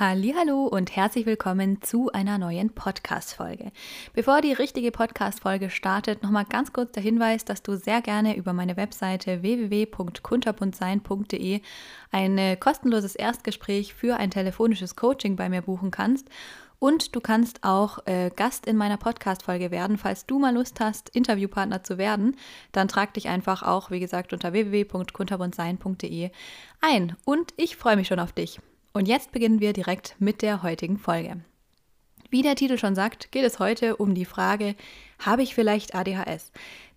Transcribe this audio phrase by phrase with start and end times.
[0.00, 3.72] Hallo und herzlich willkommen zu einer neuen Podcast Folge.
[4.12, 8.36] Bevor die richtige Podcast Folge startet, nochmal ganz kurz der Hinweis, dass du sehr gerne
[8.36, 11.62] über meine Webseite www.kunterbuntsein.de
[12.12, 16.28] ein kostenloses Erstgespräch für ein telefonisches Coaching bei mir buchen kannst.
[16.78, 19.98] Und du kannst auch äh, Gast in meiner Podcast-Folge werden.
[19.98, 22.36] Falls du mal Lust hast, Interviewpartner zu werden,
[22.70, 26.30] dann trag dich einfach auch, wie gesagt, unter www.kunterbundsein.de
[26.80, 27.16] ein.
[27.24, 28.60] Und ich freue mich schon auf dich.
[28.92, 31.40] Und jetzt beginnen wir direkt mit der heutigen Folge.
[32.30, 34.74] Wie der Titel schon sagt, geht es heute um die Frage,
[35.18, 36.52] habe ich vielleicht ADHS?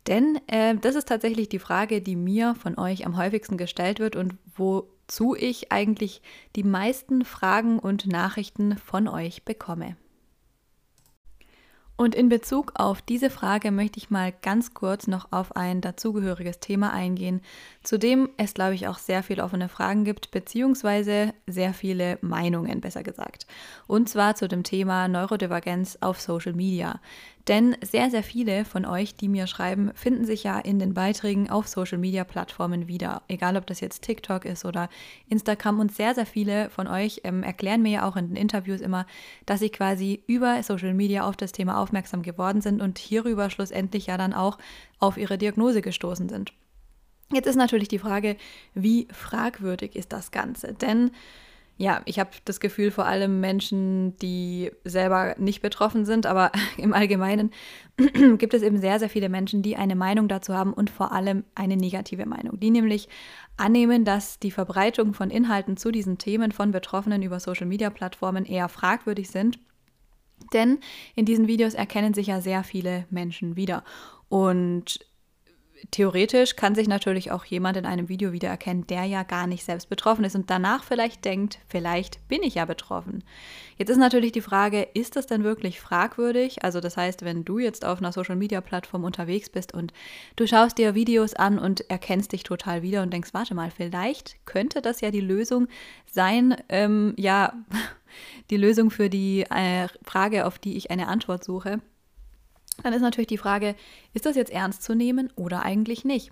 [0.07, 4.15] Denn äh, das ist tatsächlich die Frage, die mir von euch am häufigsten gestellt wird
[4.15, 6.21] und wozu ich eigentlich
[6.55, 9.95] die meisten Fragen und Nachrichten von euch bekomme.
[12.01, 16.59] Und in Bezug auf diese Frage möchte ich mal ganz kurz noch auf ein dazugehöriges
[16.59, 17.41] Thema eingehen,
[17.83, 22.81] zu dem es, glaube ich, auch sehr viele offene Fragen gibt, beziehungsweise sehr viele Meinungen,
[22.81, 23.45] besser gesagt.
[23.85, 26.99] Und zwar zu dem Thema Neurodivergenz auf Social Media.
[27.47, 31.49] Denn sehr, sehr viele von euch, die mir schreiben, finden sich ja in den Beiträgen
[31.49, 33.23] auf Social-Media-Plattformen wieder.
[33.27, 34.89] Egal, ob das jetzt TikTok ist oder
[35.27, 35.79] Instagram.
[35.79, 39.05] Und sehr, sehr viele von euch ähm, erklären mir ja auch in den Interviews immer,
[39.45, 44.07] dass sie quasi über Social Media auf das Thema aufmerksam geworden sind und hierüber schlussendlich
[44.07, 44.57] ja dann auch
[44.99, 46.53] auf ihre Diagnose gestoßen sind.
[47.33, 48.35] Jetzt ist natürlich die Frage,
[48.73, 50.73] wie fragwürdig ist das Ganze?
[50.73, 51.11] Denn
[51.81, 56.93] ja, ich habe das Gefühl, vor allem Menschen, die selber nicht betroffen sind, aber im
[56.93, 57.49] Allgemeinen
[58.37, 61.43] gibt es eben sehr, sehr viele Menschen, die eine Meinung dazu haben und vor allem
[61.55, 63.09] eine negative Meinung, die nämlich
[63.57, 69.31] annehmen, dass die Verbreitung von Inhalten zu diesen Themen von Betroffenen über Social-Media-Plattformen eher fragwürdig
[69.31, 69.57] sind.
[70.53, 70.79] Denn
[71.15, 73.83] in diesen Videos erkennen sich ja sehr viele Menschen wieder.
[74.29, 74.99] Und
[75.89, 79.89] theoretisch kann sich natürlich auch jemand in einem Video wiedererkennen, der ja gar nicht selbst
[79.89, 83.23] betroffen ist und danach vielleicht denkt, vielleicht bin ich ja betroffen.
[83.77, 86.63] Jetzt ist natürlich die Frage, ist das denn wirklich fragwürdig?
[86.63, 89.91] Also das heißt, wenn du jetzt auf einer Social-Media-Plattform unterwegs bist und
[90.35, 94.45] du schaust dir Videos an und erkennst dich total wieder und denkst, warte mal, vielleicht
[94.45, 95.67] könnte das ja die Lösung
[96.05, 97.53] sein, ähm, ja,
[98.51, 101.81] die Lösung für die äh, Frage, auf die ich eine Antwort suche
[102.83, 103.75] dann ist natürlich die Frage,
[104.13, 106.31] ist das jetzt ernst zu nehmen oder eigentlich nicht?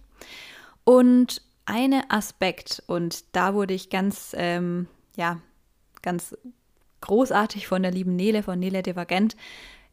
[0.83, 5.39] Und ein Aspekt, und da wurde ich ganz, ähm, ja,
[6.01, 6.35] ganz
[7.01, 9.35] großartig von der lieben Nele, von Nele Divergent,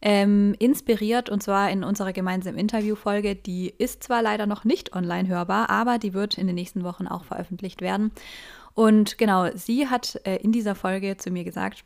[0.02, 3.34] ähm, inspiriert und zwar in unserer gemeinsamen Interviewfolge.
[3.34, 7.06] Die ist zwar leider noch nicht online hörbar, aber die wird in den nächsten Wochen
[7.06, 8.12] auch veröffentlicht werden.
[8.74, 11.84] Und genau, sie hat äh, in dieser Folge zu mir gesagt,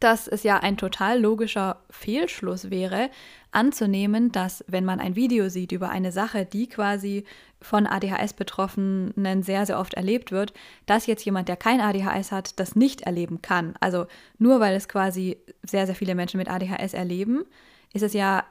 [0.00, 3.10] dass es ja ein total logischer Fehlschluss wäre,
[3.50, 7.24] anzunehmen, dass wenn man ein Video sieht über eine Sache, die quasi
[7.60, 10.52] von ADHS-Betroffenen sehr, sehr oft erlebt wird,
[10.86, 13.74] dass jetzt jemand, der kein ADHS hat, das nicht erleben kann.
[13.80, 14.06] Also
[14.38, 17.44] nur weil es quasi sehr, sehr viele Menschen mit ADHS erleben,
[17.92, 18.44] ist es ja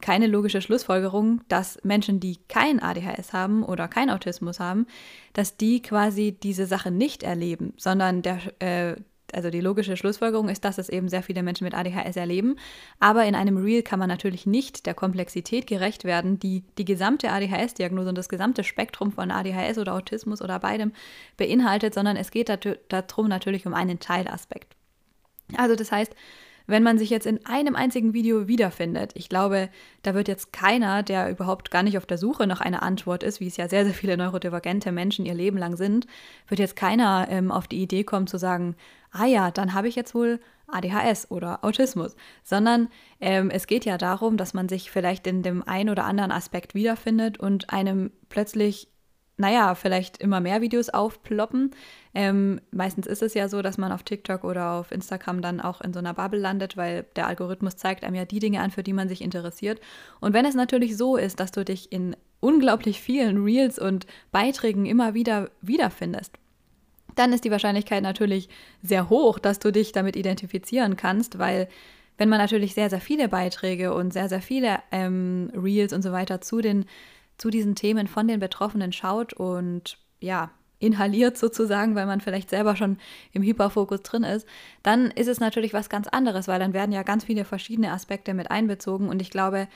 [0.00, 4.86] keine logische Schlussfolgerung, dass Menschen, die kein ADHS haben oder kein Autismus haben,
[5.32, 8.96] dass die quasi diese Sache nicht erleben, sondern der, äh,
[9.34, 12.56] also die logische Schlussfolgerung ist, dass es eben sehr viele Menschen mit ADHS erleben.
[13.00, 17.30] Aber in einem Reel kann man natürlich nicht der Komplexität gerecht werden, die die gesamte
[17.30, 20.92] ADHS-Diagnose und das gesamte Spektrum von ADHS oder Autismus oder beidem
[21.36, 22.48] beinhaltet, sondern es geht
[22.88, 24.76] darum natürlich um einen Teilaspekt.
[25.56, 26.14] Also das heißt,
[26.66, 29.12] wenn man sich jetzt in einem einzigen Video wiederfindet.
[29.14, 29.68] Ich glaube,
[30.02, 33.40] da wird jetzt keiner, der überhaupt gar nicht auf der Suche nach einer Antwort ist,
[33.40, 36.06] wie es ja sehr, sehr viele neurodivergente Menschen ihr Leben lang sind,
[36.48, 38.76] wird jetzt keiner ähm, auf die Idee kommen zu sagen,
[39.10, 42.88] ah ja, dann habe ich jetzt wohl ADHS oder Autismus, sondern
[43.20, 46.74] ähm, es geht ja darum, dass man sich vielleicht in dem einen oder anderen Aspekt
[46.74, 48.88] wiederfindet und einem plötzlich
[49.36, 51.72] naja, vielleicht immer mehr Videos aufploppen.
[52.14, 55.80] Ähm, meistens ist es ja so, dass man auf TikTok oder auf Instagram dann auch
[55.80, 58.84] in so einer Bubble landet, weil der Algorithmus zeigt einem ja die Dinge an, für
[58.84, 59.80] die man sich interessiert.
[60.20, 64.86] Und wenn es natürlich so ist, dass du dich in unglaublich vielen Reels und Beiträgen
[64.86, 66.34] immer wieder wiederfindest,
[67.16, 68.48] dann ist die Wahrscheinlichkeit natürlich
[68.82, 71.68] sehr hoch, dass du dich damit identifizieren kannst, weil
[72.18, 76.12] wenn man natürlich sehr, sehr viele Beiträge und sehr, sehr viele ähm, Reels und so
[76.12, 76.84] weiter zu den
[77.38, 82.76] zu diesen Themen von den Betroffenen schaut und ja, inhaliert sozusagen, weil man vielleicht selber
[82.76, 82.98] schon
[83.32, 84.46] im Hyperfokus drin ist,
[84.82, 88.34] dann ist es natürlich was ganz anderes, weil dann werden ja ganz viele verschiedene Aspekte
[88.34, 89.68] mit einbezogen und ich glaube,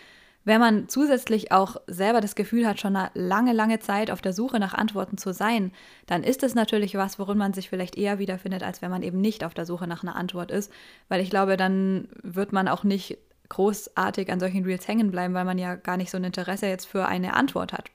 [0.45, 4.33] wenn man zusätzlich auch selber das Gefühl hat, schon eine lange, lange Zeit auf der
[4.33, 5.73] Suche nach Antworten zu sein,
[6.07, 9.21] dann ist es natürlich was, worin man sich vielleicht eher wiederfindet, als wenn man eben
[9.21, 10.73] nicht auf der Suche nach einer Antwort ist.
[11.09, 15.45] Weil ich glaube, dann wird man auch nicht großartig an solchen Reels hängen bleiben, weil
[15.45, 17.91] man ja gar nicht so ein Interesse jetzt für eine Antwort hat.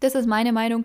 [0.00, 0.84] Das ist meine Meinung.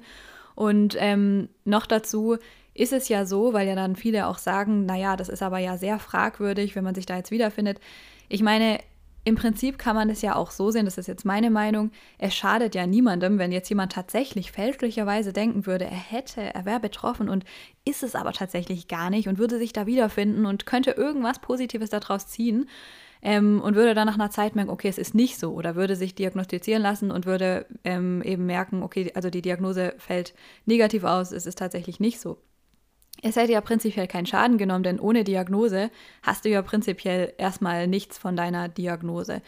[0.55, 2.37] Und ähm, noch dazu
[2.73, 5.77] ist es ja so, weil ja dann viele auch sagen, naja, das ist aber ja
[5.77, 7.79] sehr fragwürdig, wenn man sich da jetzt wiederfindet.
[8.29, 8.79] Ich meine,
[9.25, 12.35] im Prinzip kann man es ja auch so sehen, das ist jetzt meine Meinung, es
[12.35, 17.29] schadet ja niemandem, wenn jetzt jemand tatsächlich fälschlicherweise denken würde, er hätte, er wäre betroffen
[17.29, 17.45] und
[17.85, 21.89] ist es aber tatsächlich gar nicht und würde sich da wiederfinden und könnte irgendwas Positives
[21.89, 22.67] daraus ziehen
[23.23, 25.95] ähm, und würde dann nach einer Zeit merken, okay, es ist nicht so oder würde
[25.95, 30.33] sich diagnostizieren lassen und würde ähm, eben merken, okay, also die Diagnose fällt
[30.65, 32.37] negativ aus, es ist tatsächlich nicht so.
[33.21, 35.89] Es hätte ja prinzipiell keinen Schaden genommen, denn ohne Diagnose
[36.21, 39.41] hast du ja prinzipiell erstmal nichts von deiner Diagnose.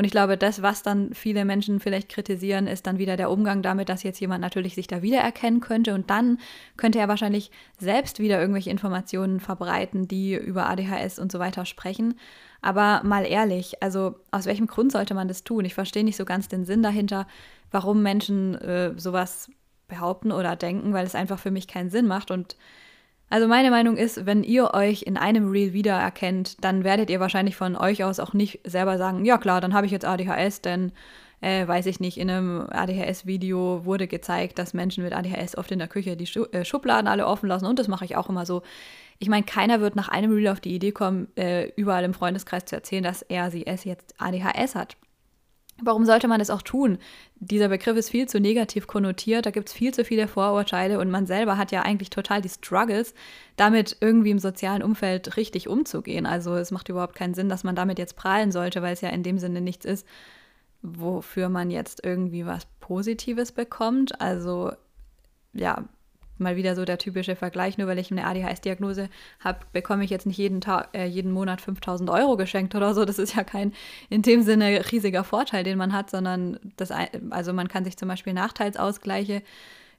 [0.00, 3.60] Und ich glaube, das, was dann viele Menschen vielleicht kritisieren, ist dann wieder der Umgang
[3.60, 6.38] damit, dass jetzt jemand natürlich sich da wiedererkennen könnte und dann
[6.78, 12.14] könnte er wahrscheinlich selbst wieder irgendwelche Informationen verbreiten, die über ADHS und so weiter sprechen.
[12.62, 15.66] Aber mal ehrlich, also aus welchem Grund sollte man das tun?
[15.66, 17.26] Ich verstehe nicht so ganz den Sinn dahinter,
[17.70, 19.50] warum Menschen äh, sowas
[19.86, 22.56] behaupten oder denken, weil es einfach für mich keinen Sinn macht und
[23.30, 27.54] also meine Meinung ist, wenn ihr euch in einem Reel wiedererkennt, dann werdet ihr wahrscheinlich
[27.54, 30.90] von euch aus auch nicht selber sagen, ja klar, dann habe ich jetzt ADHS, denn
[31.40, 35.78] äh, weiß ich nicht, in einem ADHS-Video wurde gezeigt, dass Menschen mit ADHS oft in
[35.78, 38.44] der Küche die Schu äh, Schubladen alle offen lassen und das mache ich auch immer
[38.44, 38.62] so.
[39.20, 42.64] Ich meine, keiner wird nach einem Reel auf die Idee kommen, äh, überall im Freundeskreis
[42.64, 44.96] zu erzählen, dass er, sie, es jetzt ADHS hat.
[45.82, 46.98] Warum sollte man das auch tun?
[47.36, 51.10] Dieser Begriff ist viel zu negativ konnotiert, da gibt es viel zu viele Vorurteile und
[51.10, 53.14] man selber hat ja eigentlich total die Struggles,
[53.56, 56.26] damit irgendwie im sozialen Umfeld richtig umzugehen.
[56.26, 59.08] Also es macht überhaupt keinen Sinn, dass man damit jetzt prahlen sollte, weil es ja
[59.08, 60.06] in dem Sinne nichts ist,
[60.82, 64.20] wofür man jetzt irgendwie was Positives bekommt.
[64.20, 64.72] Also
[65.52, 65.84] ja,
[66.40, 69.08] mal wieder so der typische Vergleich, nur weil ich eine ADHS-Diagnose
[69.40, 73.04] habe, bekomme ich jetzt nicht jeden, Tag, äh, jeden Monat 5000 Euro geschenkt oder so.
[73.04, 73.72] Das ist ja kein
[74.08, 76.90] in dem Sinne riesiger Vorteil, den man hat, sondern das,
[77.30, 79.42] also man kann sich zum Beispiel Nachteilsausgleiche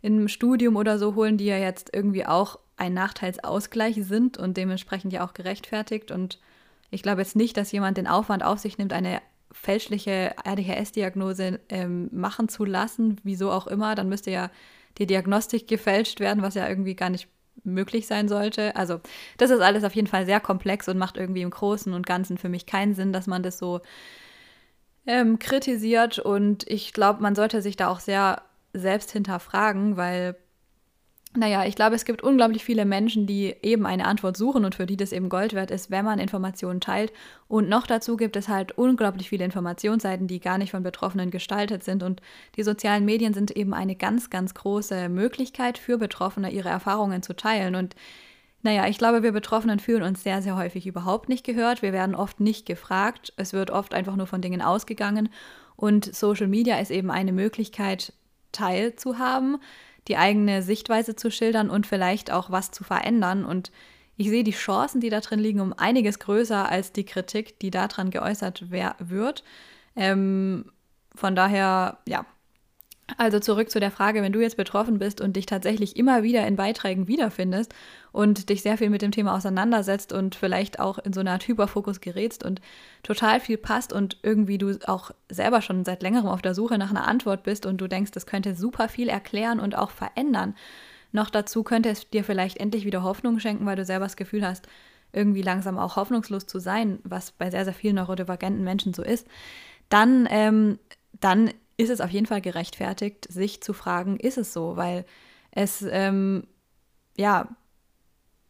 [0.02, 5.14] im Studium oder so holen, die ja jetzt irgendwie auch ein Nachteilsausgleich sind und dementsprechend
[5.14, 6.12] ja auch gerechtfertigt.
[6.12, 6.40] Und
[6.90, 9.22] ich glaube jetzt nicht, dass jemand den Aufwand auf sich nimmt, eine
[9.52, 13.96] fälschliche ADHS-Diagnose ähm, machen zu lassen, wieso auch immer.
[13.96, 14.50] Dann müsste ja
[14.98, 17.28] die Diagnostik gefälscht werden, was ja irgendwie gar nicht
[17.64, 18.76] möglich sein sollte.
[18.76, 19.00] Also
[19.38, 22.38] das ist alles auf jeden Fall sehr komplex und macht irgendwie im Großen und Ganzen
[22.38, 23.82] für mich keinen Sinn, dass man das so
[25.06, 26.20] ähm, kritisiert.
[26.20, 28.42] Und ich glaube, man sollte sich da auch sehr
[28.74, 30.36] selbst hinterfragen, weil
[31.34, 34.86] naja, ich glaube, es gibt unglaublich viele Menschen, die eben eine Antwort suchen und für
[34.86, 37.14] die das eben Gold wert ist, wenn man Informationen teilt.
[37.48, 41.86] Und noch dazu gibt es halt unglaublich viele Informationsseiten, die gar nicht von Betroffenen gestaltet
[41.86, 42.04] sind.
[42.04, 42.22] Und
[42.58, 47.34] die sozialen Medien sind eben eine ganz, ganz große Möglichkeit für Betroffene, ihre Erfahrungen zu
[47.34, 47.76] teilen.
[47.76, 47.96] Und
[48.62, 51.82] naja, ich glaube, wir Betroffenen fühlen uns sehr, sehr häufig überhaupt nicht gehört.
[51.82, 53.32] Wir werden oft nicht gefragt.
[53.38, 55.30] Es wird oft einfach nur von Dingen ausgegangen.
[55.78, 58.12] Und Social Media ist eben eine Möglichkeit,
[58.52, 59.58] teilzuhaben
[60.08, 63.46] die eigene Sichtweise zu schildern und vielleicht auch was zu verändern.
[63.46, 63.72] Und
[64.18, 67.72] ich sehe die Chancen, die da drin liegen, um einiges größer als die Kritik, die
[67.72, 69.44] daran geäußert wird.
[69.96, 70.72] Ähm,
[71.16, 72.26] von daher, ja,
[73.18, 76.46] also zurück zu der Frage, wenn du jetzt betroffen bist und dich tatsächlich immer wieder
[76.48, 77.74] in Beiträgen wiederfindest
[78.12, 81.48] und dich sehr viel mit dem Thema auseinandersetzt und vielleicht auch in so eine Art
[81.48, 82.62] Hyperfokus gerätst und
[83.04, 86.90] total viel passt und irgendwie du auch selber schon seit längerem auf der Suche nach
[86.90, 90.56] einer Antwort bist und du denkst, das könnte super viel erklären und auch verändern.
[91.12, 94.46] Noch dazu könnte es dir vielleicht endlich wieder Hoffnung schenken, weil du selber das Gefühl
[94.46, 94.68] hast,
[95.14, 99.28] irgendwie langsam auch hoffnungslos zu sein, was bei sehr, sehr vielen neurodivergenten Menschen so ist,
[99.90, 100.80] dann, ähm,
[101.20, 101.52] dann
[101.82, 104.78] ist es auf jeden Fall gerechtfertigt, sich zu fragen, ist es so?
[104.78, 105.06] Weil
[105.52, 106.48] es, ähm,
[107.18, 107.50] ja,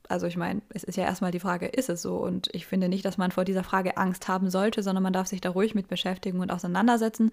[0.09, 2.17] also ich meine, es ist ja erstmal die Frage, ist es so?
[2.17, 5.27] Und ich finde nicht, dass man vor dieser Frage Angst haben sollte, sondern man darf
[5.27, 7.31] sich da ruhig mit beschäftigen und auseinandersetzen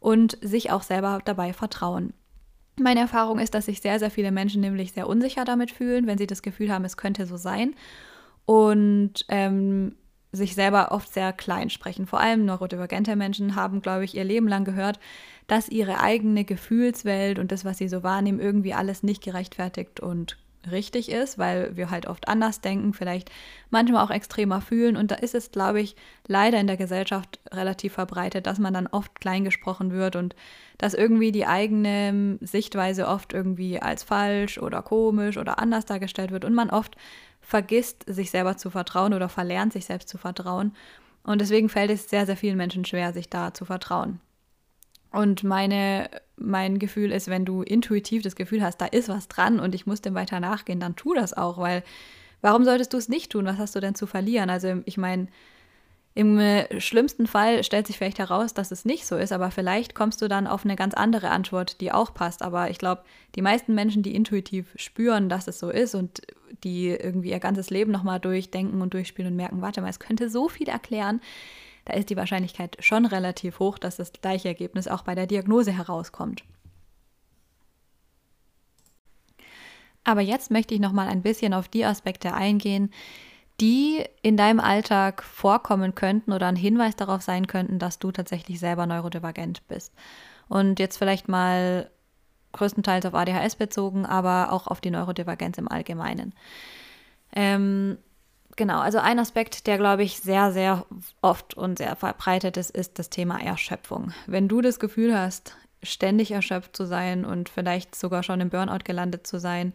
[0.00, 2.12] und sich auch selber dabei vertrauen.
[2.78, 6.18] Meine Erfahrung ist, dass sich sehr, sehr viele Menschen nämlich sehr unsicher damit fühlen, wenn
[6.18, 7.74] sie das Gefühl haben, es könnte so sein.
[8.44, 9.94] Und ähm,
[10.32, 12.06] sich selber oft sehr klein sprechen.
[12.06, 14.98] Vor allem neurodivergente Menschen haben, glaube ich, ihr Leben lang gehört,
[15.46, 20.36] dass ihre eigene Gefühlswelt und das, was sie so wahrnehmen, irgendwie alles nicht gerechtfertigt und
[20.70, 23.30] richtig ist, weil wir halt oft anders denken, vielleicht
[23.70, 24.96] manchmal auch extremer fühlen.
[24.96, 28.86] Und da ist es, glaube ich, leider in der Gesellschaft relativ verbreitet, dass man dann
[28.86, 30.34] oft klein gesprochen wird und
[30.78, 36.44] dass irgendwie die eigene Sichtweise oft irgendwie als falsch oder komisch oder anders dargestellt wird
[36.44, 36.96] und man oft
[37.46, 40.74] vergisst, sich selber zu vertrauen oder verlernt, sich selbst zu vertrauen.
[41.22, 44.18] Und deswegen fällt es sehr, sehr vielen Menschen schwer, sich da zu vertrauen.
[45.12, 49.60] Und meine, mein Gefühl ist, wenn du intuitiv das Gefühl hast, da ist was dran
[49.60, 51.84] und ich muss dem weiter nachgehen, dann tu das auch, weil
[52.40, 53.46] warum solltest du es nicht tun?
[53.46, 54.50] Was hast du denn zu verlieren?
[54.50, 55.28] Also ich meine,
[56.16, 59.94] Im äh, schlimmsten Fall stellt sich vielleicht heraus, dass es nicht so ist, aber vielleicht
[59.94, 62.40] kommst du dann auf eine ganz andere Antwort, die auch passt.
[62.40, 63.02] Aber ich glaube,
[63.34, 66.22] die meisten Menschen, die intuitiv spüren, dass es so ist und
[66.64, 70.30] die irgendwie ihr ganzes Leben nochmal durchdenken und durchspielen und merken, warte mal, es könnte
[70.30, 71.20] so viel erklären,
[71.84, 75.70] da ist die Wahrscheinlichkeit schon relativ hoch, dass das gleiche Ergebnis auch bei der Diagnose
[75.70, 76.44] herauskommt.
[80.02, 82.90] Aber jetzt möchte ich noch mal ein bisschen auf die Aspekte eingehen,
[83.60, 88.60] die in deinem Alltag vorkommen könnten oder ein Hinweis darauf sein könnten, dass du tatsächlich
[88.60, 89.92] selber neurodivergent bist.
[90.48, 91.90] Und jetzt vielleicht mal
[92.52, 96.34] größtenteils auf ADHS bezogen, aber auch auf die Neurodivergenz im Allgemeinen.
[97.34, 97.98] Ähm,
[98.56, 100.86] genau, also ein Aspekt, der, glaube ich, sehr, sehr
[101.22, 104.12] oft und sehr verbreitet ist, ist das Thema Erschöpfung.
[104.26, 108.84] Wenn du das Gefühl hast, ständig erschöpft zu sein und vielleicht sogar schon im Burnout
[108.84, 109.74] gelandet zu sein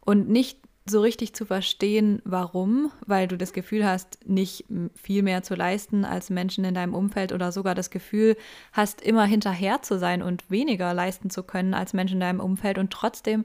[0.00, 5.42] und nicht so richtig zu verstehen, warum, weil du das Gefühl hast, nicht viel mehr
[5.42, 8.36] zu leisten als Menschen in deinem Umfeld oder sogar das Gefühl
[8.72, 12.78] hast, immer hinterher zu sein und weniger leisten zu können als Menschen in deinem Umfeld
[12.78, 13.44] und trotzdem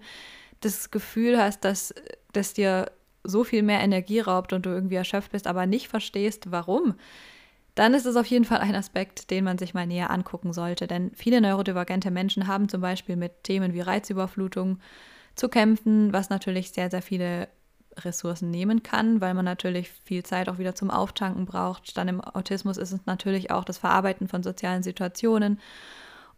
[0.62, 1.94] das Gefühl hast, dass
[2.34, 2.92] das dir
[3.24, 6.96] so viel mehr Energie raubt und du irgendwie erschöpft bist, aber nicht verstehst, warum,
[7.76, 10.88] dann ist es auf jeden Fall ein Aspekt, den man sich mal näher angucken sollte.
[10.88, 14.80] Denn viele neurodivergente Menschen haben zum Beispiel mit Themen wie Reizüberflutung,
[15.36, 17.48] zu kämpfen, was natürlich sehr, sehr viele
[17.98, 21.98] Ressourcen nehmen kann, weil man natürlich viel Zeit auch wieder zum Auftanken braucht.
[21.98, 25.60] Dann im Autismus ist es natürlich auch das Verarbeiten von sozialen Situationen.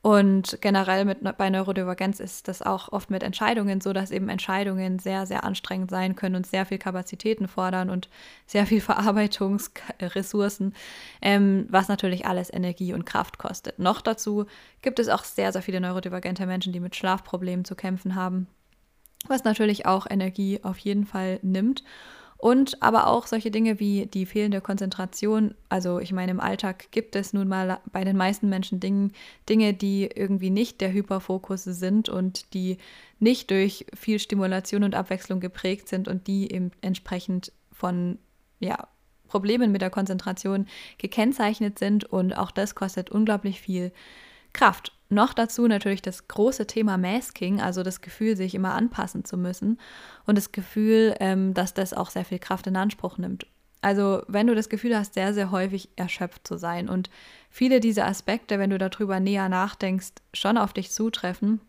[0.03, 4.99] Und generell mit, bei Neurodivergenz ist das auch oft mit Entscheidungen so, dass eben Entscheidungen
[4.99, 8.07] sehr, sehr anstrengend sein können und sehr viel Kapazitäten fordern und
[8.45, 10.75] sehr viel Verarbeitungsressourcen,
[11.21, 13.79] ähm, was natürlich alles Energie und Kraft kostet.
[13.79, 14.45] Noch dazu
[14.81, 18.47] gibt es auch sehr, sehr viele neurodivergente Menschen, die mit Schlafproblemen zu kämpfen haben
[19.29, 21.83] was natürlich auch Energie auf jeden Fall nimmt.
[22.39, 25.55] Und aber auch solche Dinge wie die fehlende Konzentration.
[25.69, 29.09] Also ich meine, im Alltag gibt es nun mal bei den meisten Menschen Dinge,
[29.49, 32.77] Dinge, die irgendwie nicht der Hyperfokus sind und die
[33.19, 38.19] nicht durch viel Stimulation und Abwechslung geprägt sind und die eben entsprechend von
[38.59, 38.87] ja,
[39.27, 40.67] Problemen mit der Konzentration
[40.99, 42.03] gekennzeichnet sind.
[42.05, 43.91] Und auch das kostet unglaublich viel
[44.57, 44.91] Kraft.
[45.09, 49.79] Noch dazu natürlich das große Thema Masking, also das Gefühl, sich immer anpassen zu müssen
[50.25, 53.47] und das Gefühl, ähm, dass das auch sehr viel Kraft in Anspruch nimmt.
[53.81, 57.09] Also wenn du das Gefühl hast, sehr, sehr häufig erschöpft zu sein und
[57.49, 61.61] viele dieser Aspekte, wenn du darüber näher nachdenkst, schon auf dich zutreffen,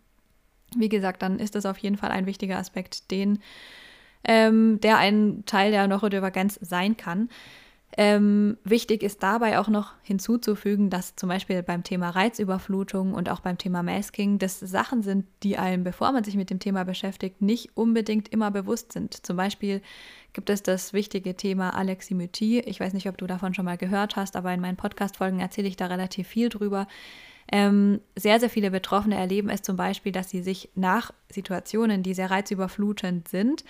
[0.76, 3.38] wie gesagt, dann ist das auf jeden Fall ein wichtiger Aspekt, den,
[4.24, 7.28] ähm, der ein Teil der Neurodivergenz sein kann.
[7.96, 13.40] Ähm, wichtig ist dabei auch noch hinzuzufügen, dass zum Beispiel beim Thema Reizüberflutung und auch
[13.40, 17.40] beim Thema Masking das Sachen sind, die einem, bevor man sich mit dem Thema beschäftigt,
[17.40, 19.26] nicht unbedingt immer bewusst sind.
[19.26, 19.80] Zum Beispiel
[20.34, 22.60] gibt es das wichtige Thema Aleximythie.
[22.60, 25.68] Ich weiß nicht, ob du davon schon mal gehört hast, aber in meinen Podcast-Folgen erzähle
[25.68, 26.86] ich da relativ viel drüber.
[27.50, 32.14] Ähm, sehr, sehr viele Betroffene erleben es zum Beispiel, dass sie sich nach Situationen, die
[32.14, 33.64] sehr reizüberflutend sind,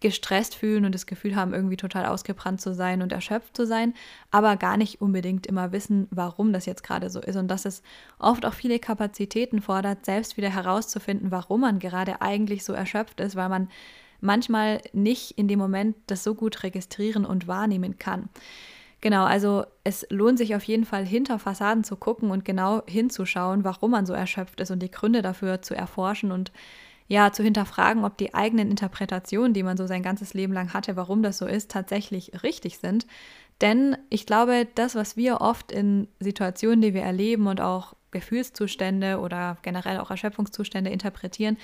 [0.00, 3.94] gestresst fühlen und das Gefühl haben, irgendwie total ausgebrannt zu sein und erschöpft zu sein,
[4.30, 7.82] aber gar nicht unbedingt immer wissen, warum das jetzt gerade so ist und dass es
[8.18, 13.34] oft auch viele Kapazitäten fordert, selbst wieder herauszufinden, warum man gerade eigentlich so erschöpft ist,
[13.34, 13.68] weil man
[14.20, 18.28] manchmal nicht in dem Moment das so gut registrieren und wahrnehmen kann.
[19.04, 23.62] Genau, also es lohnt sich auf jeden Fall hinter Fassaden zu gucken und genau hinzuschauen,
[23.62, 26.52] warum man so erschöpft ist und die Gründe dafür zu erforschen und
[27.08, 30.96] ja, zu hinterfragen, ob die eigenen Interpretationen, die man so sein ganzes Leben lang hatte,
[30.96, 33.06] warum das so ist, tatsächlich richtig sind.
[33.62, 39.18] Denn ich glaube, das, was wir oft in Situationen, die wir erleben und auch Gefühlszustände
[39.20, 41.58] oder generell auch Erschöpfungszustände interpretieren,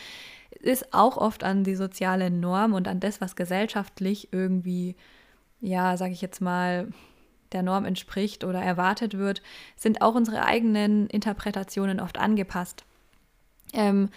[0.50, 4.97] ist auch oft an die soziale Norm und an das, was gesellschaftlich irgendwie,
[5.61, 6.88] ja, sage ich jetzt mal,
[7.52, 9.42] der Norm entspricht oder erwartet wird,
[9.76, 12.85] sind auch unsere eigenen Interpretationen oft angepasst.
[13.73, 14.09] Ähm,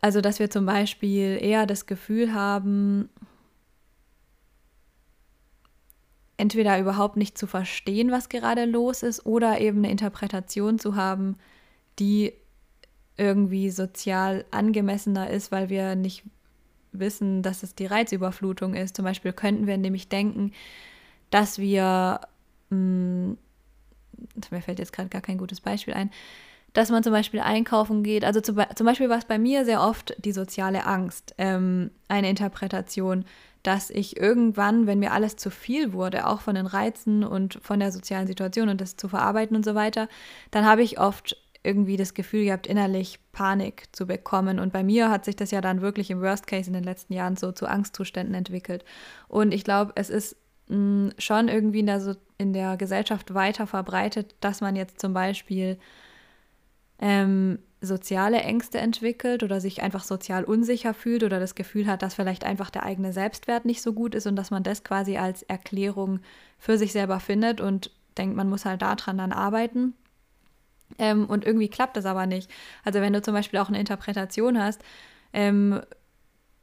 [0.00, 3.08] also, dass wir zum Beispiel eher das Gefühl haben,
[6.36, 11.36] entweder überhaupt nicht zu verstehen, was gerade los ist, oder eben eine Interpretation zu haben,
[11.98, 12.34] die
[13.16, 16.24] irgendwie sozial angemessener ist, weil wir nicht
[16.92, 18.96] wissen, dass es die Reizüberflutung ist.
[18.96, 20.52] Zum Beispiel könnten wir nämlich denken,
[21.34, 22.20] dass wir,
[22.70, 23.38] mh, hm,
[24.52, 26.10] mir fällt jetzt gerade gar kein gutes Beispiel ein,
[26.74, 28.24] dass man zum Beispiel einkaufen geht.
[28.24, 32.30] Also zum, zum Beispiel war es bei mir sehr oft die soziale Angst, ähm, eine
[32.30, 33.24] Interpretation,
[33.64, 37.80] dass ich irgendwann, wenn mir alles zu viel wurde, auch von den Reizen und von
[37.80, 40.08] der sozialen Situation und das zu verarbeiten und so weiter,
[40.52, 44.60] dann habe ich oft irgendwie das Gefühl gehabt, innerlich Panik zu bekommen.
[44.60, 47.12] Und bei mir hat sich das ja dann wirklich im Worst Case in den letzten
[47.12, 48.84] Jahren so zu Angstzuständen entwickelt.
[49.26, 50.36] Und ich glaube, es ist
[50.68, 55.78] schon irgendwie in der, so in der Gesellschaft weiter verbreitet, dass man jetzt zum Beispiel
[56.98, 62.14] ähm, soziale Ängste entwickelt oder sich einfach sozial unsicher fühlt oder das Gefühl hat, dass
[62.14, 65.42] vielleicht einfach der eigene Selbstwert nicht so gut ist und dass man das quasi als
[65.42, 66.20] Erklärung
[66.58, 69.94] für sich selber findet und denkt, man muss halt daran dann arbeiten.
[70.98, 72.50] Ähm, und irgendwie klappt das aber nicht.
[72.84, 74.80] Also wenn du zum Beispiel auch eine Interpretation hast,
[75.32, 75.80] ähm,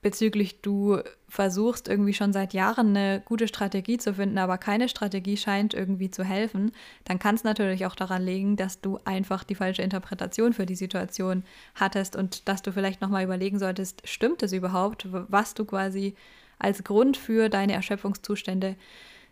[0.02, 5.38] bezüglich du versuchst irgendwie schon seit Jahren eine gute Strategie zu finden, aber keine Strategie
[5.38, 6.72] scheint irgendwie zu helfen,
[7.06, 10.76] dann kann es natürlich auch daran liegen, dass du einfach die falsche Interpretation für die
[10.76, 11.44] Situation
[11.76, 16.16] hattest und dass du vielleicht nochmal überlegen solltest, stimmt es überhaupt, was du quasi
[16.58, 18.76] als Grund für deine Erschöpfungszustände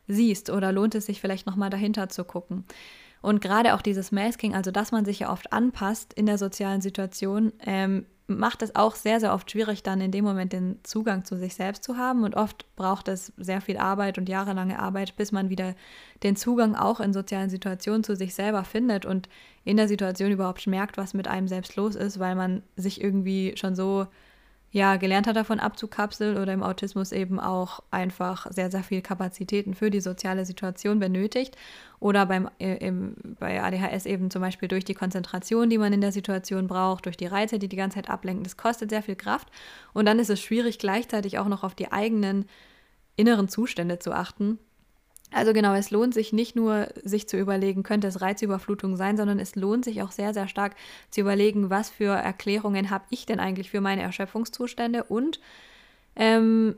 [0.07, 2.65] siehst oder lohnt es sich vielleicht nochmal dahinter zu gucken.
[3.21, 6.81] Und gerade auch dieses Masking, also dass man sich ja oft anpasst in der sozialen
[6.81, 11.25] Situation, ähm, macht es auch sehr, sehr oft schwierig, dann in dem Moment den Zugang
[11.25, 12.24] zu sich selbst zu haben.
[12.24, 15.75] Und oft braucht es sehr viel Arbeit und jahrelange Arbeit, bis man wieder
[16.24, 19.27] den Zugang auch in sozialen Situationen zu sich selber findet und
[19.65, 23.53] in der Situation überhaupt merkt, was mit einem selbst los ist, weil man sich irgendwie
[23.57, 24.07] schon so
[24.71, 29.73] ja, gelernt hat, davon abzukapseln oder im Autismus eben auch einfach sehr, sehr viel Kapazitäten
[29.73, 31.57] für die soziale Situation benötigt.
[31.99, 36.01] Oder beim, äh, im, bei ADHS eben zum Beispiel durch die Konzentration, die man in
[36.01, 38.43] der Situation braucht, durch die Reize, die die ganze Zeit ablenken.
[38.43, 39.47] Das kostet sehr viel Kraft.
[39.93, 42.45] Und dann ist es schwierig, gleichzeitig auch noch auf die eigenen
[43.15, 44.59] inneren Zustände zu achten
[45.31, 49.39] also genau, es lohnt sich nicht nur, sich zu überlegen, könnte es Reizüberflutung sein, sondern
[49.39, 50.75] es lohnt sich auch sehr, sehr stark
[51.12, 55.39] zu überlegen, was für Erklärungen habe ich denn eigentlich für meine Erschöpfungszustände und
[56.15, 56.75] ähm,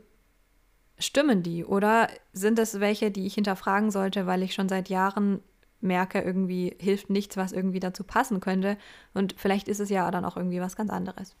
[0.98, 5.40] stimmen die oder sind es welche, die ich hinterfragen sollte, weil ich schon seit Jahren
[5.80, 8.76] merke, irgendwie hilft nichts, was irgendwie dazu passen könnte
[9.14, 11.36] und vielleicht ist es ja dann auch irgendwie was ganz anderes.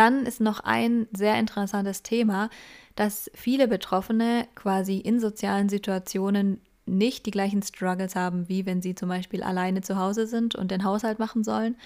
[0.00, 2.48] Dann ist noch ein sehr interessantes Thema,
[2.96, 8.94] dass viele Betroffene quasi in sozialen Situationen nicht die gleichen Struggles haben, wie wenn sie
[8.94, 11.76] zum Beispiel alleine zu Hause sind und den Haushalt machen sollen.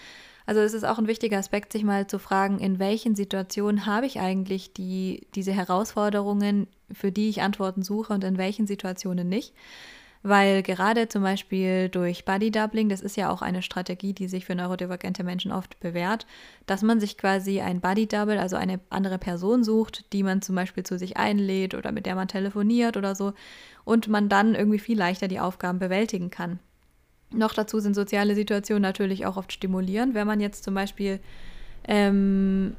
[0.46, 4.06] Also es ist auch ein wichtiger Aspekt, sich mal zu fragen, in welchen Situationen habe
[4.06, 9.54] ich eigentlich die, diese Herausforderungen, für die ich Antworten suche und in welchen Situationen nicht
[10.24, 14.46] weil gerade zum Beispiel durch Body Doubling, das ist ja auch eine Strategie, die sich
[14.46, 16.26] für neurodivergente Menschen oft bewährt,
[16.64, 20.54] dass man sich quasi ein Body Double, also eine andere Person sucht, die man zum
[20.54, 23.34] Beispiel zu sich einlädt oder mit der man telefoniert oder so
[23.84, 26.58] und man dann irgendwie viel leichter die Aufgaben bewältigen kann.
[27.30, 31.20] Noch dazu sind soziale Situationen natürlich auch oft stimulierend, wenn man jetzt zum Beispiel
[31.86, 32.74] ähm,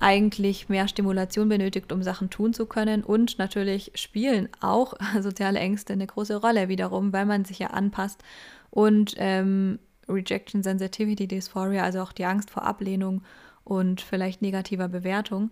[0.00, 3.04] eigentlich mehr Stimulation benötigt, um Sachen tun zu können.
[3.04, 8.22] Und natürlich spielen auch soziale Ängste eine große Rolle wiederum, weil man sich ja anpasst.
[8.70, 13.22] Und ähm, Rejection Sensitivity Dysphoria, also auch die Angst vor Ablehnung
[13.62, 15.50] und vielleicht negativer Bewertung.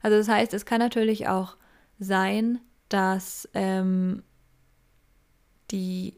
[0.00, 1.56] Also das heißt, es kann natürlich auch
[1.98, 4.22] sein, dass ähm,
[5.70, 6.14] die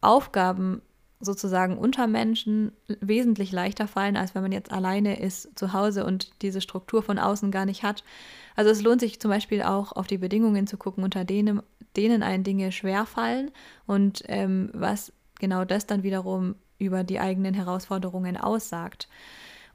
[0.00, 0.80] Aufgaben
[1.24, 6.42] sozusagen unter Menschen wesentlich leichter fallen, als wenn man jetzt alleine ist zu Hause und
[6.42, 8.04] diese Struktur von außen gar nicht hat.
[8.56, 11.62] Also es lohnt sich zum Beispiel auch auf die Bedingungen zu gucken, unter denen,
[11.96, 13.50] denen einen Dinge schwer fallen
[13.86, 19.08] und ähm, was genau das dann wiederum über die eigenen Herausforderungen aussagt.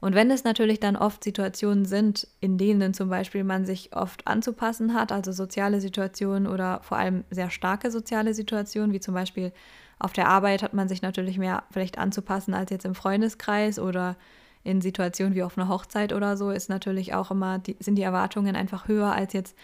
[0.00, 4.26] Und wenn es natürlich dann oft Situationen sind, in denen zum Beispiel man sich oft
[4.26, 9.52] anzupassen hat, also soziale Situationen oder vor allem sehr starke soziale Situationen, wie zum Beispiel
[10.00, 14.16] auf der Arbeit hat man sich natürlich mehr vielleicht anzupassen als jetzt im Freundeskreis oder
[14.64, 18.02] in Situationen wie auf einer Hochzeit oder so ist natürlich auch immer, die, sind die
[18.02, 19.56] Erwartungen einfach höher als jetzt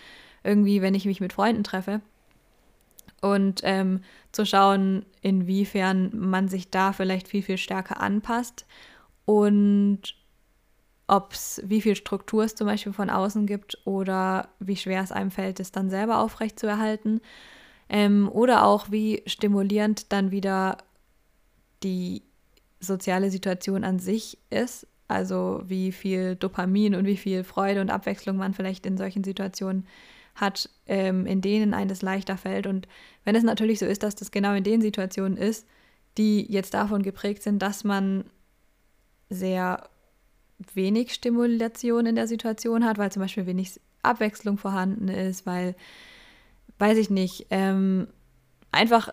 [0.44, 2.00] irgendwie, wenn ich mich mit Freunden treffe.
[3.20, 8.66] Und ähm, zu schauen, inwiefern man sich da vielleicht viel, viel stärker anpasst
[9.24, 10.14] und
[11.08, 15.12] ob es, wie viel Struktur es zum Beispiel von außen gibt oder wie schwer es
[15.12, 17.20] einem fällt, es dann selber aufrechtzuerhalten.
[17.88, 20.78] Ähm, oder auch, wie stimulierend dann wieder
[21.82, 22.22] die
[22.80, 24.86] soziale Situation an sich ist.
[25.08, 29.86] Also wie viel Dopamin und wie viel Freude und Abwechslung man vielleicht in solchen Situationen
[30.34, 32.66] hat, ähm, in denen eines leichter fällt.
[32.66, 32.88] Und
[33.24, 35.66] wenn es natürlich so ist, dass das genau in den Situationen ist,
[36.18, 38.24] die jetzt davon geprägt sind, dass man
[39.30, 39.88] sehr
[40.74, 45.74] wenig Stimulation in der Situation hat, weil zum Beispiel wenig Abwechslung vorhanden ist, weil
[46.78, 48.08] weiß ich nicht, ähm,
[48.72, 49.12] einfach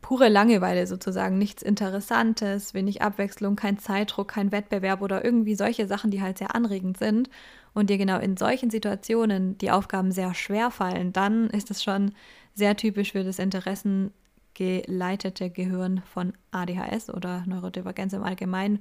[0.00, 6.10] pure Langeweile sozusagen, nichts Interessantes, wenig Abwechslung, kein Zeitdruck, kein Wettbewerb oder irgendwie solche Sachen,
[6.10, 7.28] die halt sehr anregend sind
[7.74, 12.12] und dir genau in solchen Situationen die Aufgaben sehr schwer fallen, dann ist es schon
[12.54, 18.80] sehr typisch für das interessengeleitete Gehirn von ADHS oder Neurodivergenz im Allgemeinen,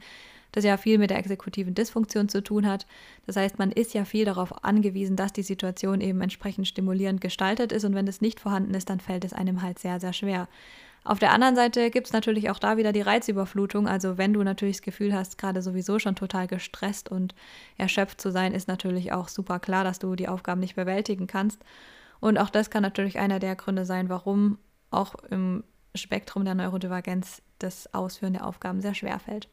[0.52, 2.86] das ja viel mit der exekutiven Dysfunktion zu tun hat.
[3.26, 7.72] Das heißt, man ist ja viel darauf angewiesen, dass die Situation eben entsprechend stimulierend gestaltet
[7.72, 10.48] ist und wenn das nicht vorhanden ist, dann fällt es einem halt sehr, sehr schwer.
[11.04, 13.88] Auf der anderen Seite gibt es natürlich auch da wieder die Reizüberflutung.
[13.88, 17.34] Also wenn du natürlich das Gefühl hast, gerade sowieso schon total gestresst und
[17.78, 21.64] erschöpft zu sein, ist natürlich auch super klar, dass du die Aufgaben nicht bewältigen kannst.
[22.20, 24.58] Und auch das kann natürlich einer der Gründe sein, warum
[24.92, 25.64] auch im
[25.96, 29.48] Spektrum der Neurodivergenz das Ausführen der Aufgaben sehr schwer fällt.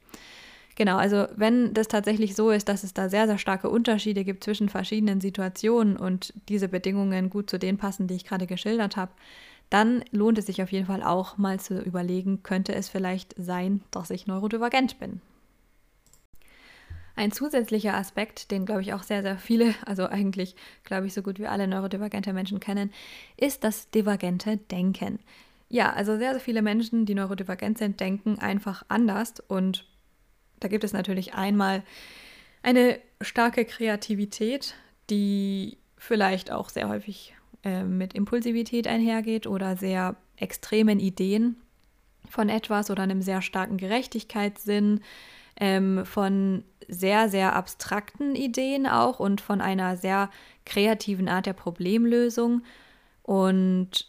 [0.76, 4.44] Genau, also wenn das tatsächlich so ist, dass es da sehr, sehr starke Unterschiede gibt
[4.44, 9.12] zwischen verschiedenen Situationen und diese Bedingungen gut zu denen passen, die ich gerade geschildert habe,
[9.70, 13.82] dann lohnt es sich auf jeden Fall auch mal zu überlegen, könnte es vielleicht sein,
[13.90, 15.22] dass ich neurodivergent bin.
[17.16, 21.22] Ein zusätzlicher Aspekt, den glaube ich auch sehr, sehr viele, also eigentlich glaube ich so
[21.22, 22.92] gut wie alle neurodivergente Menschen kennen,
[23.38, 25.20] ist das divergente Denken.
[25.70, 29.86] Ja, also sehr, sehr viele Menschen, die neurodivergent sind, denken einfach anders und
[30.60, 31.82] da gibt es natürlich einmal
[32.62, 34.74] eine starke Kreativität,
[35.10, 41.56] die vielleicht auch sehr häufig äh, mit Impulsivität einhergeht oder sehr extremen Ideen
[42.28, 45.00] von etwas oder einem sehr starken Gerechtigkeitssinn,
[45.58, 50.30] ähm, von sehr, sehr abstrakten Ideen auch und von einer sehr
[50.64, 52.62] kreativen Art der Problemlösung.
[53.22, 54.06] Und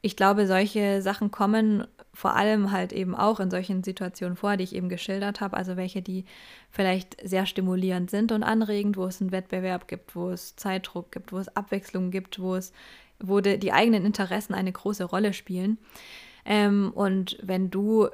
[0.00, 4.64] ich glaube, solche Sachen kommen vor allem halt eben auch in solchen Situationen vor, die
[4.64, 6.24] ich eben geschildert habe, also welche, die
[6.70, 11.32] vielleicht sehr stimulierend sind und anregend, wo es einen Wettbewerb gibt, wo es Zeitdruck gibt,
[11.32, 12.72] wo es Abwechslung gibt, wo es,
[13.18, 15.78] wo die eigenen Interessen eine große Rolle spielen.
[16.44, 18.08] Ähm, und wenn du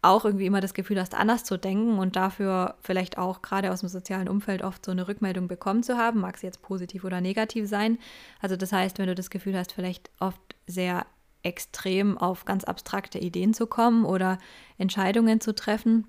[0.00, 3.80] auch irgendwie immer das Gefühl hast, anders zu denken und dafür vielleicht auch gerade aus
[3.80, 7.20] dem sozialen Umfeld oft so eine Rückmeldung bekommen zu haben, mag es jetzt positiv oder
[7.20, 7.98] negativ sein.
[8.40, 11.04] Also das heißt, wenn du das Gefühl hast, vielleicht oft sehr
[11.42, 14.38] extrem auf ganz abstrakte Ideen zu kommen oder
[14.76, 16.06] Entscheidungen zu treffen,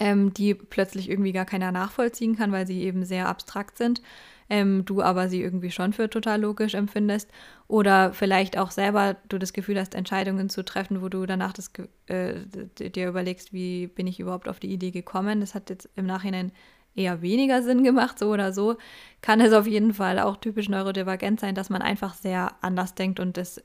[0.00, 4.02] ähm, die plötzlich irgendwie gar keiner nachvollziehen kann, weil sie eben sehr abstrakt sind,
[4.50, 7.30] ähm, du aber sie irgendwie schon für total logisch empfindest.
[7.66, 11.70] Oder vielleicht auch selber du das Gefühl hast, Entscheidungen zu treffen, wo du danach das,
[12.06, 12.34] äh,
[12.78, 15.40] dir überlegst, wie bin ich überhaupt auf die Idee gekommen.
[15.40, 16.52] Das hat jetzt im Nachhinein
[16.94, 18.76] eher weniger Sinn gemacht, so oder so,
[19.20, 23.20] kann es auf jeden Fall auch typisch neurodivergent sein, dass man einfach sehr anders denkt
[23.20, 23.62] und das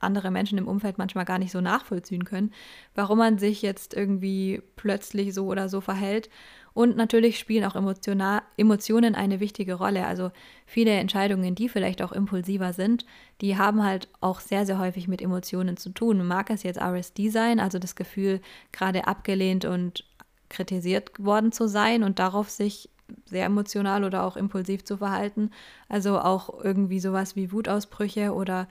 [0.00, 2.52] andere Menschen im Umfeld manchmal gar nicht so nachvollziehen können,
[2.94, 6.28] warum man sich jetzt irgendwie plötzlich so oder so verhält.
[6.74, 10.06] Und natürlich spielen auch Emotionen eine wichtige Rolle.
[10.06, 10.30] Also
[10.64, 13.04] viele Entscheidungen, die vielleicht auch impulsiver sind,
[13.42, 16.26] die haben halt auch sehr, sehr häufig mit Emotionen zu tun.
[16.26, 18.40] Mag es jetzt RSD sein, also das Gefühl,
[18.72, 20.04] gerade abgelehnt und
[20.52, 22.88] kritisiert worden zu sein und darauf sich
[23.26, 25.50] sehr emotional oder auch impulsiv zu verhalten.
[25.88, 28.68] Also auch irgendwie sowas wie Wutausbrüche oder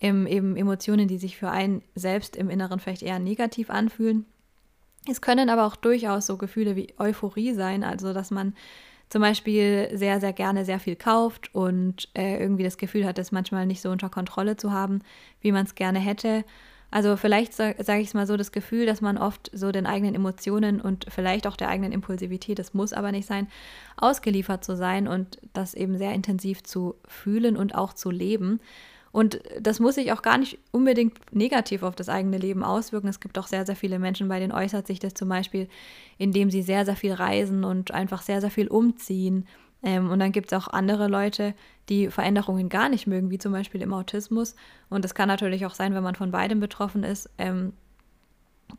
[0.00, 4.26] eben Emotionen, die sich für einen selbst im Inneren vielleicht eher negativ anfühlen.
[5.08, 8.54] Es können aber auch durchaus so Gefühle wie Euphorie sein, also dass man
[9.08, 13.30] zum Beispiel sehr, sehr gerne sehr viel kauft und äh, irgendwie das Gefühl hat, es
[13.30, 15.02] manchmal nicht so unter Kontrolle zu haben,
[15.40, 16.44] wie man es gerne hätte.
[16.92, 19.86] Also vielleicht sage sag ich es mal so, das Gefühl, dass man oft so den
[19.86, 23.48] eigenen Emotionen und vielleicht auch der eigenen Impulsivität, das muss aber nicht sein,
[23.96, 28.60] ausgeliefert zu sein und das eben sehr intensiv zu fühlen und auch zu leben.
[29.10, 33.08] Und das muss sich auch gar nicht unbedingt negativ auf das eigene Leben auswirken.
[33.08, 35.68] Es gibt auch sehr, sehr viele Menschen, bei denen äußert sich das zum Beispiel,
[36.18, 39.46] indem sie sehr, sehr viel reisen und einfach sehr, sehr viel umziehen
[39.82, 41.54] ähm, und dann gibt es auch andere Leute,
[41.88, 44.54] die Veränderungen gar nicht mögen, wie zum Beispiel im Autismus.
[44.88, 47.72] Und es kann natürlich auch sein, wenn man von beidem betroffen ist, ähm,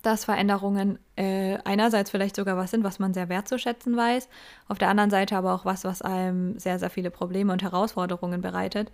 [0.02, 4.28] dass Veränderungen äh, einerseits vielleicht sogar was sind, was man sehr wertzuschätzen weiß,
[4.68, 8.42] auf der anderen Seite aber auch was, was einem sehr, sehr viele Probleme und Herausforderungen
[8.42, 8.92] bereitet.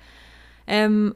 [0.68, 1.16] Ähm,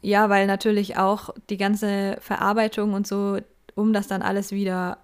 [0.00, 3.38] ja, weil natürlich auch die ganze Verarbeitung und so,
[3.74, 4.98] um das dann alles wieder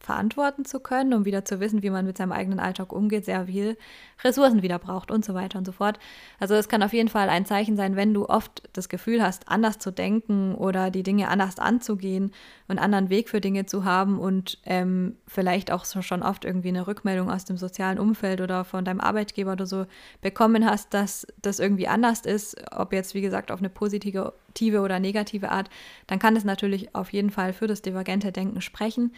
[0.00, 3.46] verantworten zu können, um wieder zu wissen, wie man mit seinem eigenen Alltag umgeht, sehr
[3.46, 3.76] viel
[4.24, 5.98] Ressourcen wieder braucht und so weiter und so fort.
[6.38, 9.48] Also es kann auf jeden Fall ein Zeichen sein, wenn du oft das Gefühl hast,
[9.48, 12.32] anders zu denken oder die Dinge anders anzugehen
[12.66, 16.68] und anderen Weg für Dinge zu haben und ähm, vielleicht auch so schon oft irgendwie
[16.68, 19.84] eine Rückmeldung aus dem sozialen Umfeld oder von deinem Arbeitgeber oder so
[20.22, 24.98] bekommen hast, dass das irgendwie anders ist, ob jetzt wie gesagt auf eine positive oder
[24.98, 25.70] negative Art,
[26.06, 29.12] dann kann es natürlich auf jeden Fall für das divergente Denken sprechen.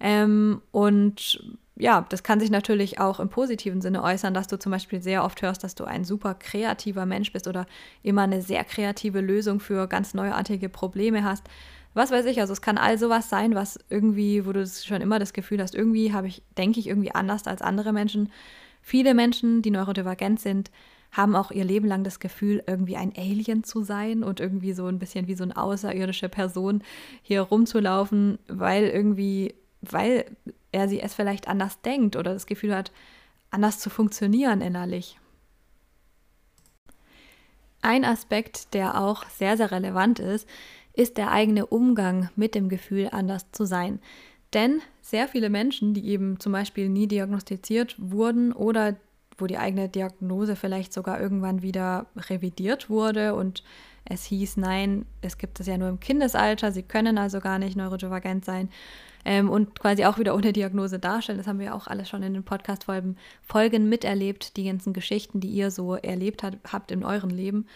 [0.00, 1.40] Ähm, und
[1.76, 5.24] ja, das kann sich natürlich auch im positiven Sinne äußern, dass du zum Beispiel sehr
[5.24, 7.66] oft hörst, dass du ein super kreativer Mensch bist oder
[8.02, 11.44] immer eine sehr kreative Lösung für ganz neuartige Probleme hast.
[11.92, 15.18] Was weiß ich, also es kann all sowas sein, was irgendwie, wo du schon immer
[15.18, 18.30] das Gefühl hast, irgendwie habe ich, denke ich irgendwie anders als andere Menschen.
[18.80, 20.70] Viele Menschen, die neurodivergent sind,
[21.12, 24.86] haben auch ihr Leben lang das Gefühl, irgendwie ein Alien zu sein und irgendwie so
[24.86, 26.82] ein bisschen wie so eine außerirdische Person
[27.22, 29.54] hier rumzulaufen, weil irgendwie
[29.92, 30.24] weil
[30.72, 32.92] er sie es vielleicht anders denkt oder das Gefühl hat,
[33.50, 35.18] anders zu funktionieren innerlich.
[37.82, 40.48] Ein Aspekt, der auch sehr, sehr relevant ist,
[40.94, 44.00] ist der eigene Umgang mit dem Gefühl, anders zu sein.
[44.54, 48.96] Denn sehr viele Menschen, die eben zum Beispiel nie diagnostiziert wurden oder
[49.38, 53.62] wo die eigene Diagnose vielleicht sogar irgendwann wieder revidiert wurde und
[54.04, 57.76] es hieß, nein, es gibt es ja nur im Kindesalter, sie können also gar nicht
[57.76, 58.68] neurodivergent sein
[59.24, 61.38] ähm, und quasi auch wieder ohne Diagnose darstellen.
[61.38, 65.48] Das haben wir auch alles schon in den Podcast-Folgen Folgen miterlebt, die ganzen Geschichten, die
[65.48, 67.66] ihr so erlebt hat, habt in eurem Leben.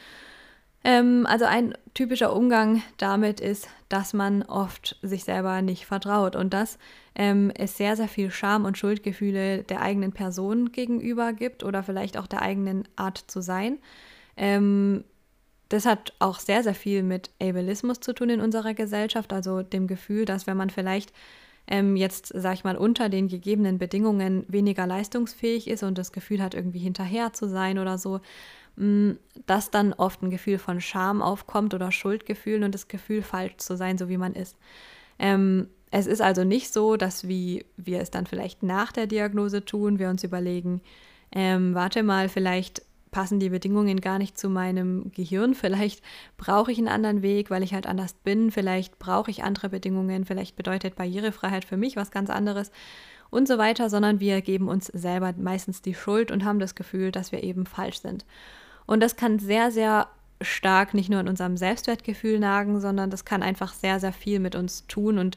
[0.85, 6.55] Ähm, also ein typischer Umgang damit ist, dass man oft sich selber nicht vertraut und
[6.55, 6.79] dass
[7.15, 12.17] ähm, es sehr, sehr viel Scham und Schuldgefühle der eigenen Person gegenüber gibt oder vielleicht
[12.17, 13.79] auch der eigenen Art zu sein.
[14.37, 15.05] Ähm,
[15.69, 19.87] das hat auch sehr, sehr viel mit Ableismus zu tun in unserer Gesellschaft, also dem
[19.87, 21.13] Gefühl, dass wenn man vielleicht
[21.67, 26.43] ähm, jetzt, sag ich mal, unter den gegebenen Bedingungen weniger leistungsfähig ist und das Gefühl
[26.43, 28.21] hat, irgendwie hinterher zu sein oder so,
[29.47, 33.77] dass dann oft ein Gefühl von Scham aufkommt oder Schuldgefühlen und das Gefühl, falsch zu
[33.77, 34.57] sein, so wie man ist.
[35.19, 39.65] Ähm, es ist also nicht so, dass wie wir es dann vielleicht nach der Diagnose
[39.65, 40.81] tun, wir uns überlegen,
[41.33, 45.55] ähm, warte mal, vielleicht passen die Bedingungen gar nicht zu meinem Gehirn.
[45.57, 46.03] Vielleicht
[46.37, 48.51] brauche ich einen anderen Weg, weil ich halt anders bin.
[48.51, 50.25] Vielleicht brauche ich andere Bedingungen.
[50.25, 52.71] Vielleicht bedeutet Barrierefreiheit für mich was ganz anderes
[53.31, 57.11] und so weiter, sondern wir geben uns selber meistens die Schuld und haben das Gefühl,
[57.11, 58.25] dass wir eben falsch sind.
[58.89, 60.09] Und das kann sehr, sehr
[60.41, 64.55] stark nicht nur in unserem Selbstwertgefühl nagen, sondern das kann einfach sehr, sehr viel mit
[64.55, 65.19] uns tun.
[65.19, 65.37] Und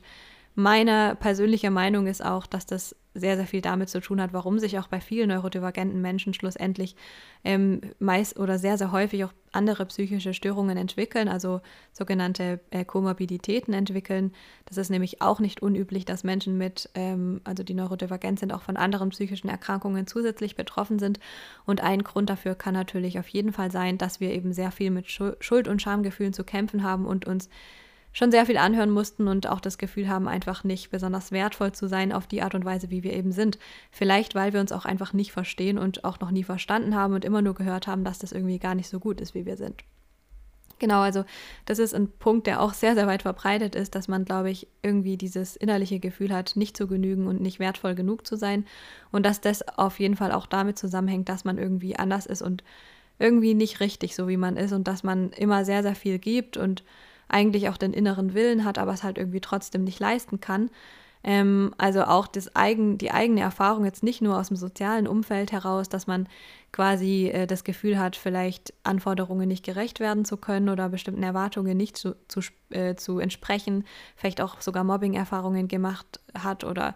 [0.55, 4.60] meine persönliche Meinung ist auch, dass das sehr, sehr viel damit zu tun hat, warum
[4.60, 6.95] sich auch bei vielen neurodivergenten Menschen schlussendlich
[7.43, 11.60] ähm, meist oder sehr, sehr häufig auch andere psychische Störungen entwickeln, also
[11.91, 14.32] sogenannte äh, Komorbiditäten entwickeln.
[14.65, 18.62] Das ist nämlich auch nicht unüblich, dass Menschen mit, ähm, also die neurodivergent sind, auch
[18.62, 21.19] von anderen psychischen Erkrankungen zusätzlich betroffen sind.
[21.65, 24.89] Und ein Grund dafür kann natürlich auf jeden Fall sein, dass wir eben sehr viel
[24.89, 27.50] mit Schuld- und Schamgefühlen zu kämpfen haben und uns
[28.13, 31.88] schon sehr viel anhören mussten und auch das Gefühl haben, einfach nicht besonders wertvoll zu
[31.88, 33.58] sein auf die Art und Weise, wie wir eben sind.
[33.91, 37.26] Vielleicht, weil wir uns auch einfach nicht verstehen und auch noch nie verstanden haben und
[37.26, 39.84] immer nur gehört haben, dass das irgendwie gar nicht so gut ist, wie wir sind.
[40.82, 41.26] Genau, also
[41.65, 44.67] das ist ein Punkt, der auch sehr, sehr weit verbreitet ist, dass man, glaube ich,
[44.82, 48.65] irgendwie dieses innerliche Gefühl hat, nicht zu genügen und nicht wertvoll genug zu sein.
[49.12, 52.63] Und dass das auf jeden Fall auch damit zusammenhängt, dass man irgendwie anders ist und
[53.19, 56.58] irgendwie nicht richtig so, wie man ist und dass man immer sehr, sehr viel gibt
[56.58, 56.84] und
[57.32, 60.70] eigentlich auch den inneren Willen hat, aber es halt irgendwie trotzdem nicht leisten kann.
[61.24, 65.52] Ähm, also auch das eigen, die eigene Erfahrung jetzt nicht nur aus dem sozialen Umfeld
[65.52, 66.28] heraus, dass man
[66.72, 71.78] quasi äh, das Gefühl hat, vielleicht Anforderungen nicht gerecht werden zu können oder bestimmten Erwartungen
[71.78, 72.41] nicht zu, zu,
[72.72, 76.96] äh, zu entsprechen, vielleicht auch sogar Mobbing-Erfahrungen gemacht hat oder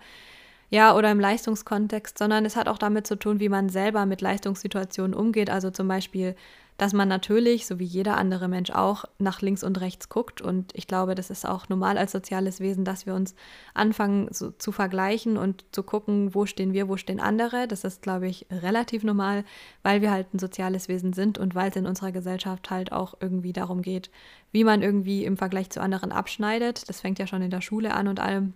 [0.72, 4.22] ja, oder im Leistungskontext, sondern es hat auch damit zu tun, wie man selber mit
[4.22, 5.52] Leistungssituationen umgeht.
[5.52, 6.36] Also zum Beispiel
[6.78, 10.42] dass man natürlich, so wie jeder andere Mensch auch, nach links und rechts guckt.
[10.42, 13.36] Und ich glaube, das ist auch normal als soziales Wesen, dass wir uns
[13.74, 17.68] anfangen so, zu vergleichen und zu gucken, wo stehen wir, wo stehen andere.
[17.68, 19.46] Das ist, glaube ich, relativ normal,
[19.84, 23.16] weil wir halt ein soziales Wesen sind und weil es in unserer Gesellschaft halt auch
[23.20, 24.12] irgendwie darum geht,
[24.52, 26.90] wie man irgendwie im Vergleich zu anderen abschneidet.
[26.90, 28.54] Das fängt ja schon in der Schule an und allem.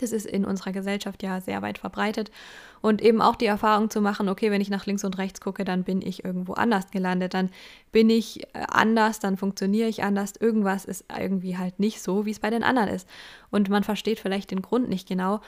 [0.00, 2.30] Das ist in unserer Gesellschaft ja sehr weit verbreitet.
[2.80, 5.64] Und eben auch die Erfahrung zu machen, okay, wenn ich nach links und rechts gucke,
[5.64, 7.50] dann bin ich irgendwo anders gelandet, dann
[7.92, 10.34] bin ich äh, anders, dann funktioniere ich anders.
[10.38, 13.08] Irgendwas ist irgendwie halt nicht so, wie es bei den anderen ist.
[13.50, 15.40] Und man versteht vielleicht den Grund nicht genau.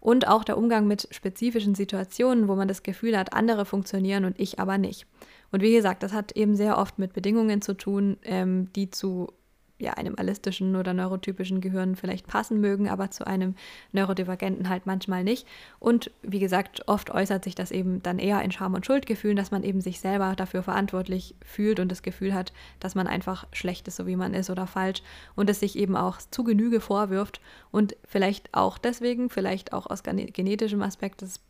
[0.00, 4.38] Und auch der Umgang mit spezifischen Situationen, wo man das Gefühl hat, andere funktionieren und
[4.38, 5.06] ich aber nicht.
[5.50, 9.32] Und wie gesagt, das hat eben sehr oft mit Bedingungen zu tun, ähm, die zu
[9.78, 13.54] ja, einem allistischen oder neurotypischen Gehirn vielleicht passen mögen, aber zu einem
[13.92, 15.46] neurodivergenten halt manchmal nicht.
[15.78, 19.50] Und wie gesagt, oft äußert sich das eben dann eher in Scham- und Schuldgefühlen, dass
[19.50, 23.86] man eben sich selber dafür verantwortlich fühlt und das Gefühl hat, dass man einfach schlecht
[23.88, 25.02] ist, so wie man ist oder falsch
[25.34, 30.02] und es sich eben auch zu Genüge vorwirft und vielleicht auch deswegen, vielleicht auch aus
[30.02, 31.40] genetischem Aspekt, das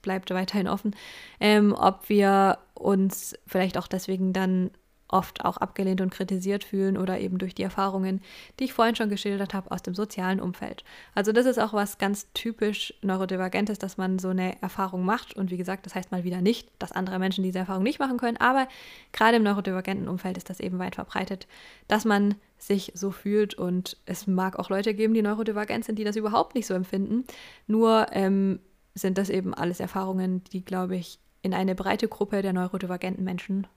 [0.00, 0.94] bleibt weiterhin offen,
[1.40, 4.70] ähm, ob wir uns vielleicht auch deswegen dann
[5.14, 8.20] oft auch abgelehnt und kritisiert fühlen oder eben durch die Erfahrungen,
[8.58, 10.84] die ich vorhin schon geschildert habe, aus dem sozialen Umfeld.
[11.14, 15.34] Also das ist auch was ganz typisch Neurodivergentes, dass man so eine Erfahrung macht.
[15.34, 18.18] Und wie gesagt, das heißt mal wieder nicht, dass andere Menschen diese Erfahrung nicht machen
[18.18, 18.66] können, aber
[19.12, 21.46] gerade im neurodivergenten Umfeld ist das eben weit verbreitet,
[21.86, 23.54] dass man sich so fühlt.
[23.54, 27.24] Und es mag auch Leute geben, die neurodivergent sind, die das überhaupt nicht so empfinden.
[27.68, 28.58] Nur ähm,
[28.94, 33.68] sind das eben alles Erfahrungen, die, glaube ich, in eine breite Gruppe der neurodivergenten Menschen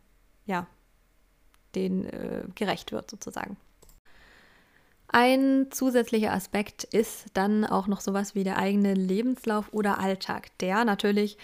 [0.47, 0.65] ja,
[1.75, 3.57] denen äh, gerecht wird sozusagen.
[5.09, 10.83] Ein zusätzlicher Aspekt ist dann auch noch sowas wie der eigene Lebenslauf oder Alltag, der
[10.83, 11.37] natürlich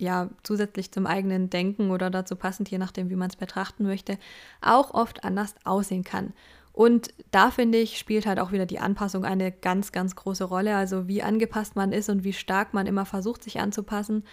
[0.00, 4.18] ja zusätzlich zum eigenen Denken oder dazu passend, je nachdem, wie man es betrachten möchte,
[4.60, 6.32] auch oft anders aussehen kann.
[6.72, 10.74] Und da finde ich, spielt halt auch wieder die Anpassung eine ganz, ganz große Rolle.
[10.74, 14.24] Also wie angepasst man ist und wie stark man immer versucht, sich anzupassen.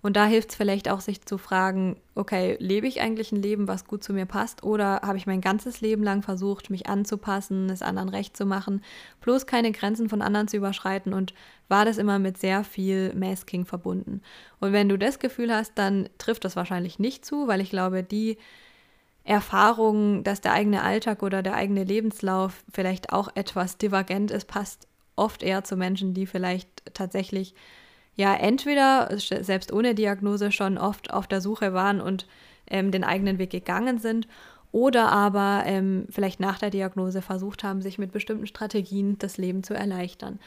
[0.00, 3.66] Und da hilft es vielleicht auch, sich zu fragen, okay, lebe ich eigentlich ein Leben,
[3.66, 4.62] was gut zu mir passt?
[4.62, 8.82] Oder habe ich mein ganzes Leben lang versucht, mich anzupassen, es anderen recht zu machen,
[9.22, 11.34] bloß keine Grenzen von anderen zu überschreiten und
[11.68, 14.22] war das immer mit sehr viel Masking verbunden?
[14.60, 18.04] Und wenn du das Gefühl hast, dann trifft das wahrscheinlich nicht zu, weil ich glaube,
[18.04, 18.38] die
[19.24, 24.86] Erfahrung, dass der eigene Alltag oder der eigene Lebenslauf vielleicht auch etwas divergent ist, passt
[25.16, 27.54] oft eher zu Menschen, die vielleicht tatsächlich
[28.18, 32.26] ja entweder selbst ohne Diagnose schon oft auf der Suche waren und
[32.68, 34.26] ähm, den eigenen Weg gegangen sind
[34.72, 39.62] oder aber ähm, vielleicht nach der Diagnose versucht haben, sich mit bestimmten Strategien das Leben
[39.62, 40.40] zu erleichtern.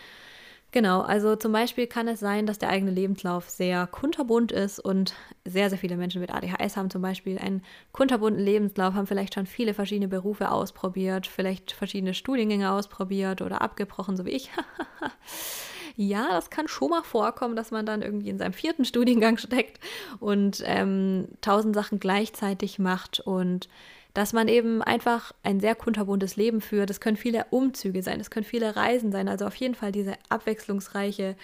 [0.74, 5.14] Genau, also zum Beispiel kann es sein, dass der eigene Lebenslauf sehr kunterbunt ist und
[5.46, 9.48] sehr, sehr viele Menschen mit ADHS haben zum Beispiel einen kunterbunten Lebenslauf, haben vielleicht schon
[9.48, 14.50] viele verschiedene Berufe ausprobiert, vielleicht verschiedene Studiengänge ausprobiert oder abgebrochen, so wie ich.
[15.96, 19.80] ja, das kann schon mal vorkommen, dass man dann irgendwie in seinem vierten Studiengang steckt
[20.20, 23.70] und ähm, tausend Sachen gleichzeitig macht und
[24.14, 26.90] dass man eben einfach ein sehr kunterbuntes Leben führt.
[26.90, 29.30] Das können viele Umzüge sein, das können viele Reisen sein.
[29.30, 31.36] Also auf jeden Fall diese abwechslungsreiche,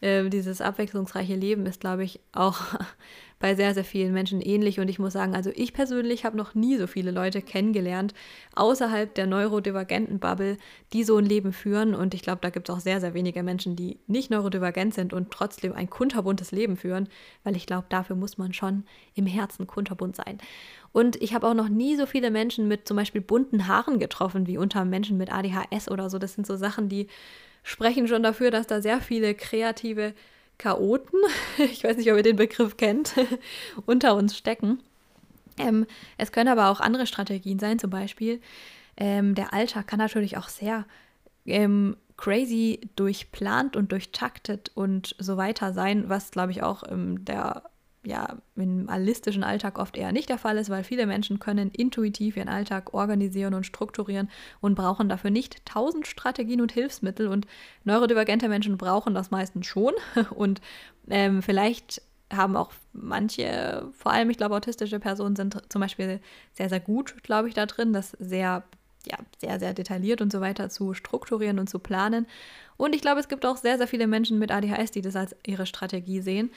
[0.00, 2.60] äh, dieses abwechslungsreiche Leben ist, glaube ich, auch
[3.40, 4.80] bei sehr, sehr vielen Menschen ähnlich.
[4.80, 8.14] Und ich muss sagen, also ich persönlich habe noch nie so viele Leute kennengelernt,
[8.54, 10.56] außerhalb der neurodivergenten Bubble,
[10.92, 11.94] die so ein Leben führen.
[11.94, 15.12] Und ich glaube, da gibt es auch sehr, sehr wenige Menschen, die nicht neurodivergent sind
[15.12, 17.08] und trotzdem ein kunterbuntes Leben führen,
[17.44, 18.84] weil ich glaube, dafür muss man schon
[19.14, 20.38] im Herzen kunterbunt sein.
[20.92, 24.46] Und ich habe auch noch nie so viele Menschen mit zum Beispiel bunten Haaren getroffen
[24.46, 26.18] wie unter Menschen mit ADHS oder so.
[26.18, 27.08] Das sind so Sachen, die
[27.68, 30.14] sprechen schon dafür, dass da sehr viele kreative
[30.56, 31.18] Chaoten,
[31.58, 33.14] ich weiß nicht, ob ihr den Begriff kennt,
[33.86, 34.80] unter uns stecken.
[35.58, 38.40] Ähm, es können aber auch andere Strategien sein, zum Beispiel
[38.96, 40.84] ähm, der Alltag kann natürlich auch sehr
[41.46, 47.62] ähm, crazy durchplant und durchtaktet und so weiter sein, was glaube ich auch ähm, der
[48.04, 52.36] ja im allistischen Alltag oft eher nicht der Fall ist, weil viele Menschen können intuitiv
[52.36, 54.30] ihren Alltag organisieren und strukturieren
[54.60, 57.28] und brauchen dafür nicht tausend Strategien und Hilfsmittel.
[57.28, 57.46] Und
[57.84, 59.92] neurodivergente Menschen brauchen das meistens schon.
[60.30, 60.60] Und
[61.08, 66.20] ähm, vielleicht haben auch manche, vor allem ich glaube autistische Personen sind zum Beispiel
[66.52, 68.64] sehr, sehr gut, glaube ich, da drin, das sehr,
[69.10, 72.26] ja, sehr, sehr detailliert und so weiter zu strukturieren und zu planen.
[72.76, 75.34] Und ich glaube, es gibt auch sehr, sehr viele Menschen mit ADHS, die das als
[75.46, 76.50] ihre Strategie sehen.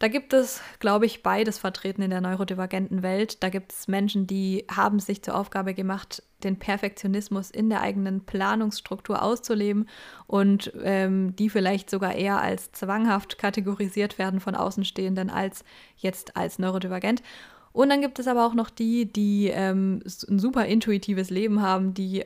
[0.00, 3.42] Da gibt es, glaube ich, beides vertreten in der neurodivergenten Welt.
[3.42, 8.24] Da gibt es Menschen, die haben sich zur Aufgabe gemacht, den Perfektionismus in der eigenen
[8.24, 9.88] Planungsstruktur auszuleben
[10.26, 15.64] und ähm, die vielleicht sogar eher als zwanghaft kategorisiert werden von Außenstehenden als
[15.96, 17.22] jetzt als neurodivergent.
[17.72, 21.94] Und dann gibt es aber auch noch die, die ähm, ein super intuitives Leben haben,
[21.94, 22.24] die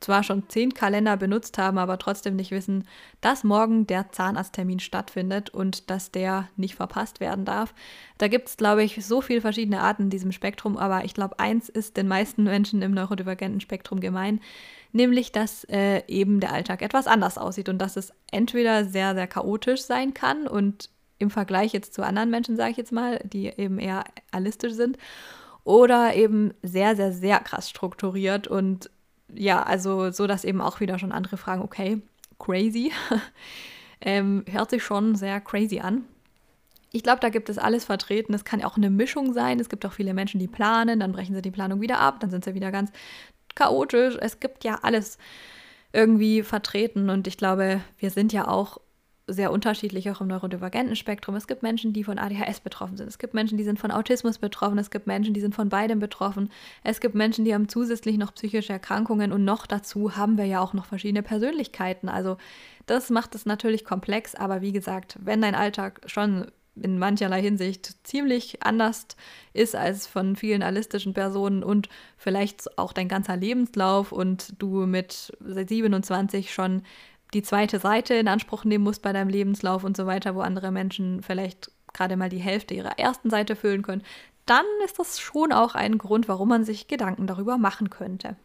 [0.00, 2.86] zwar schon zehn Kalender benutzt haben, aber trotzdem nicht wissen,
[3.20, 7.74] dass morgen der Zahnarzttermin stattfindet und dass der nicht verpasst werden darf.
[8.18, 11.38] Da gibt es, glaube ich, so viele verschiedene Arten in diesem Spektrum, aber ich glaube,
[11.38, 14.40] eins ist den meisten Menschen im neurodivergenten Spektrum gemein,
[14.92, 19.26] nämlich dass äh, eben der Alltag etwas anders aussieht und dass es entweder sehr, sehr
[19.26, 23.46] chaotisch sein kann und im Vergleich jetzt zu anderen Menschen, sage ich jetzt mal, die
[23.46, 24.98] eben eher allistisch sind,
[25.64, 28.88] oder eben sehr, sehr, sehr krass strukturiert und
[29.38, 32.00] ja, also so, dass eben auch wieder schon andere fragen, okay,
[32.38, 32.92] crazy.
[34.00, 36.04] ähm, hört sich schon sehr crazy an.
[36.92, 38.32] Ich glaube, da gibt es alles vertreten.
[38.32, 39.60] Es kann auch eine Mischung sein.
[39.60, 42.30] Es gibt auch viele Menschen, die planen, dann brechen sie die Planung wieder ab, dann
[42.30, 42.90] sind sie wieder ganz
[43.54, 44.16] chaotisch.
[44.20, 45.18] Es gibt ja alles
[45.92, 48.78] irgendwie vertreten und ich glaube, wir sind ja auch
[49.28, 51.34] sehr unterschiedlich auch im neurodivergenten Spektrum.
[51.34, 53.08] Es gibt Menschen, die von ADHS betroffen sind.
[53.08, 54.78] Es gibt Menschen, die sind von Autismus betroffen.
[54.78, 56.50] Es gibt Menschen, die sind von beidem betroffen.
[56.84, 60.60] Es gibt Menschen, die haben zusätzlich noch psychische Erkrankungen und noch dazu haben wir ja
[60.60, 62.08] auch noch verschiedene Persönlichkeiten.
[62.08, 62.36] Also
[62.86, 66.46] das macht es natürlich komplex, aber wie gesagt, wenn dein Alltag schon
[66.80, 69.06] in mancherlei Hinsicht ziemlich anders
[69.54, 75.32] ist als von vielen alistischen Personen und vielleicht auch dein ganzer Lebenslauf und du mit
[75.40, 76.82] 27 schon
[77.36, 80.70] die zweite Seite in Anspruch nehmen musst bei deinem Lebenslauf und so weiter, wo andere
[80.70, 84.02] Menschen vielleicht gerade mal die Hälfte ihrer ersten Seite füllen können,
[84.46, 88.36] dann ist das schon auch ein Grund, warum man sich Gedanken darüber machen könnte.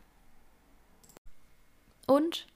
[2.06, 2.48] Und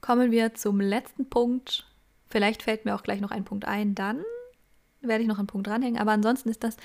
[0.00, 1.86] kommen wir zum letzten Punkt.
[2.28, 4.24] Vielleicht fällt mir auch gleich noch ein Punkt ein, dann
[5.00, 6.00] werde ich noch einen Punkt dranhängen.
[6.00, 6.76] Aber ansonsten ist das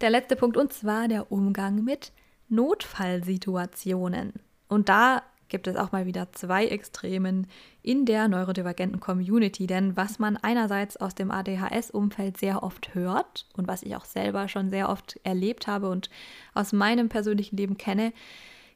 [0.00, 2.10] der letzte Punkt und zwar der Umgang mit
[2.48, 4.32] Notfallsituationen.
[4.68, 7.46] Und da gibt es auch mal wieder zwei Extremen
[7.82, 9.66] in der neurodivergenten Community.
[9.66, 14.48] Denn was man einerseits aus dem ADHS-Umfeld sehr oft hört und was ich auch selber
[14.48, 16.08] schon sehr oft erlebt habe und
[16.54, 18.14] aus meinem persönlichen Leben kenne,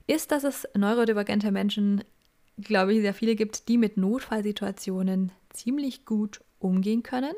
[0.06, 2.04] ist, dass es neurodivergente Menschen,
[2.58, 7.34] glaube ich, sehr viele gibt, die mit Notfallsituationen ziemlich gut umgehen können.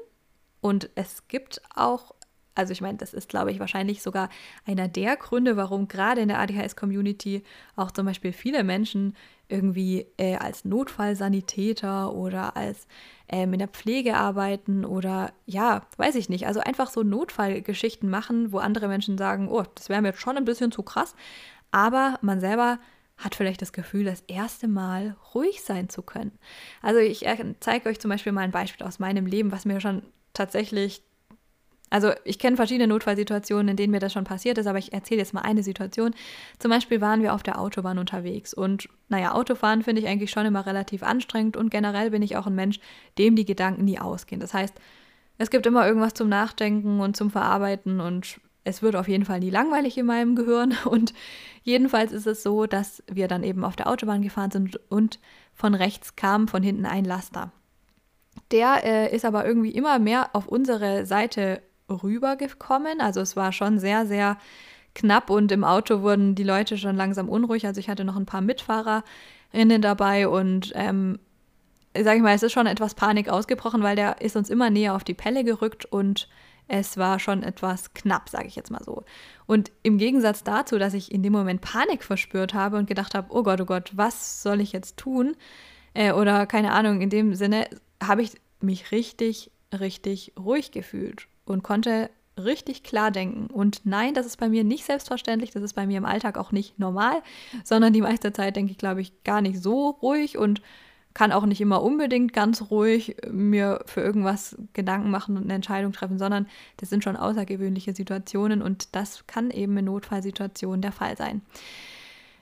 [0.61, 2.16] Und es gibt auch
[2.57, 4.29] also ich meine, das ist, glaube ich, wahrscheinlich sogar
[4.65, 7.45] einer der Gründe, warum gerade in der ADHS-Community
[7.77, 9.15] auch zum Beispiel viele Menschen
[9.49, 12.89] irgendwie äh, als Notfallsanitäter oder als
[13.29, 16.47] ähm, in der Pflege arbeiten oder ja, weiß ich nicht.
[16.47, 20.37] Also einfach so Notfallgeschichten machen, wo andere Menschen sagen, oh, das wäre mir jetzt schon
[20.37, 21.15] ein bisschen zu krass.
[21.71, 22.79] Aber man selber
[23.19, 26.33] hat vielleicht das Gefühl, das erste Mal ruhig sein zu können.
[26.83, 29.81] Also ich äh, zeige euch zum Beispiel mal ein Beispiel aus meinem Leben, was mir
[29.81, 30.03] schon
[30.33, 31.03] tatsächlich
[31.89, 35.20] also ich kenne verschiedene Notfallsituationen, in denen mir das schon passiert ist, aber ich erzähle
[35.20, 36.14] jetzt mal eine Situation.
[36.59, 40.47] Zum Beispiel waren wir auf der Autobahn unterwegs und naja, Autofahren finde ich eigentlich schon
[40.47, 42.80] immer relativ anstrengend und generell bin ich auch ein Mensch,
[43.18, 44.41] dem die Gedanken nie ausgehen.
[44.41, 44.74] Das heißt,
[45.39, 49.39] es gibt immer irgendwas zum Nachdenken und zum Verarbeiten und es wird auf jeden Fall
[49.39, 51.14] nie langweilig in meinem Gehirn und
[51.62, 55.20] jedenfalls ist es so, dass wir dann eben auf der Autobahn gefahren sind und
[55.55, 57.53] von rechts kam von hinten ein Laster.
[58.51, 63.01] Der äh, ist aber irgendwie immer mehr auf unsere Seite rübergekommen.
[63.01, 64.39] Also es war schon sehr, sehr
[64.95, 67.66] knapp und im Auto wurden die Leute schon langsam unruhig.
[67.66, 71.18] Also ich hatte noch ein paar Mitfahrerinnen dabei und ähm,
[71.97, 74.95] sag ich mal, es ist schon etwas Panik ausgebrochen, weil der ist uns immer näher
[74.95, 76.28] auf die Pelle gerückt und
[76.68, 79.05] es war schon etwas knapp, sage ich jetzt mal so.
[79.47, 83.28] Und im Gegensatz dazu, dass ich in dem Moment Panik verspürt habe und gedacht habe,
[83.30, 85.37] oh Gott, oh Gott, was soll ich jetzt tun?
[85.95, 87.68] Äh, oder keine Ahnung, in dem Sinne
[88.03, 93.47] habe ich mich richtig, richtig ruhig gefühlt und konnte richtig klar denken.
[93.47, 96.53] Und nein, das ist bei mir nicht selbstverständlich, das ist bei mir im Alltag auch
[96.53, 97.22] nicht normal,
[97.64, 100.61] sondern die meiste Zeit denke ich, glaube ich, gar nicht so ruhig und
[101.14, 105.92] kann auch nicht immer unbedingt ganz ruhig mir für irgendwas Gedanken machen und eine Entscheidung
[105.92, 111.16] treffen, sondern das sind schon außergewöhnliche Situationen und das kann eben in Notfallsituationen der Fall
[111.16, 111.40] sein.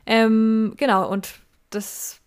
[0.06, 1.38] Ähm, genau, und
[1.70, 2.18] das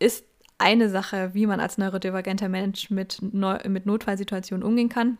[0.00, 0.24] ist
[0.58, 5.18] eine Sache, wie man als neurodivergenter Mensch mit, Neu mit Notfallsituationen umgehen kann.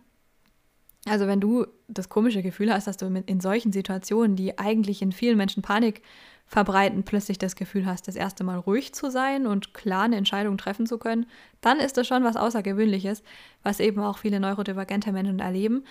[1.06, 5.12] Also wenn du das komische Gefühl hast, dass du in solchen Situationen, die eigentlich in
[5.12, 6.02] vielen Menschen Panik
[6.46, 10.56] verbreiten, plötzlich das Gefühl hast, das erste Mal ruhig zu sein und klar eine Entscheidung
[10.56, 11.26] treffen zu können,
[11.60, 13.22] dann ist das schon was Außergewöhnliches,
[13.62, 15.84] was eben auch viele neurodivergente Menschen erleben.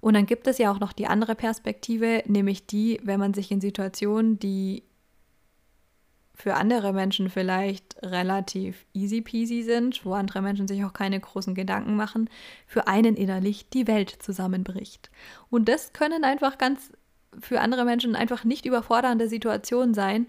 [0.00, 3.50] Und dann gibt es ja auch noch die andere Perspektive, nämlich die, wenn man sich
[3.50, 4.84] in Situationen, die
[6.40, 11.54] für andere Menschen vielleicht relativ easy peasy sind, wo andere Menschen sich auch keine großen
[11.54, 12.30] Gedanken machen,
[12.66, 15.10] für einen innerlich die Welt zusammenbricht.
[15.50, 16.92] Und das können einfach ganz
[17.40, 20.26] für andere Menschen einfach nicht überfordernde Situationen sein,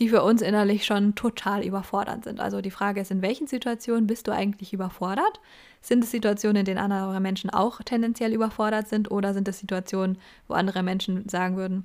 [0.00, 2.40] die für uns innerlich schon total überfordert sind.
[2.40, 5.40] Also die Frage ist, in welchen Situationen bist du eigentlich überfordert?
[5.80, 10.18] Sind es Situationen, in denen andere Menschen auch tendenziell überfordert sind oder sind es Situationen,
[10.48, 11.84] wo andere Menschen sagen würden,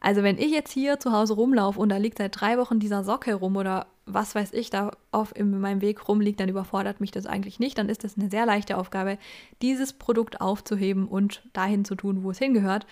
[0.00, 3.04] also wenn ich jetzt hier zu Hause rumlaufe und da liegt seit drei Wochen dieser
[3.04, 7.10] Socke rum oder was weiß ich, da auf in meinem Weg rumliegt, dann überfordert mich
[7.10, 7.76] das eigentlich nicht.
[7.76, 9.18] Dann ist das eine sehr leichte Aufgabe,
[9.62, 12.86] dieses Produkt aufzuheben und dahin zu tun, wo es hingehört.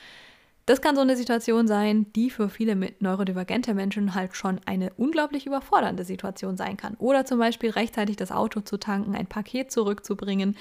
[0.67, 5.47] Das kann so eine Situation sein, die für viele neurodivergente Menschen halt schon eine unglaublich
[5.47, 6.95] überfordernde Situation sein kann.
[6.95, 10.57] Oder zum Beispiel rechtzeitig das Auto zu tanken, ein Paket zurückzubringen,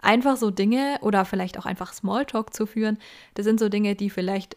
[0.00, 2.98] einfach so Dinge oder vielleicht auch einfach Smalltalk zu führen,
[3.34, 4.56] das sind so Dinge, die vielleicht,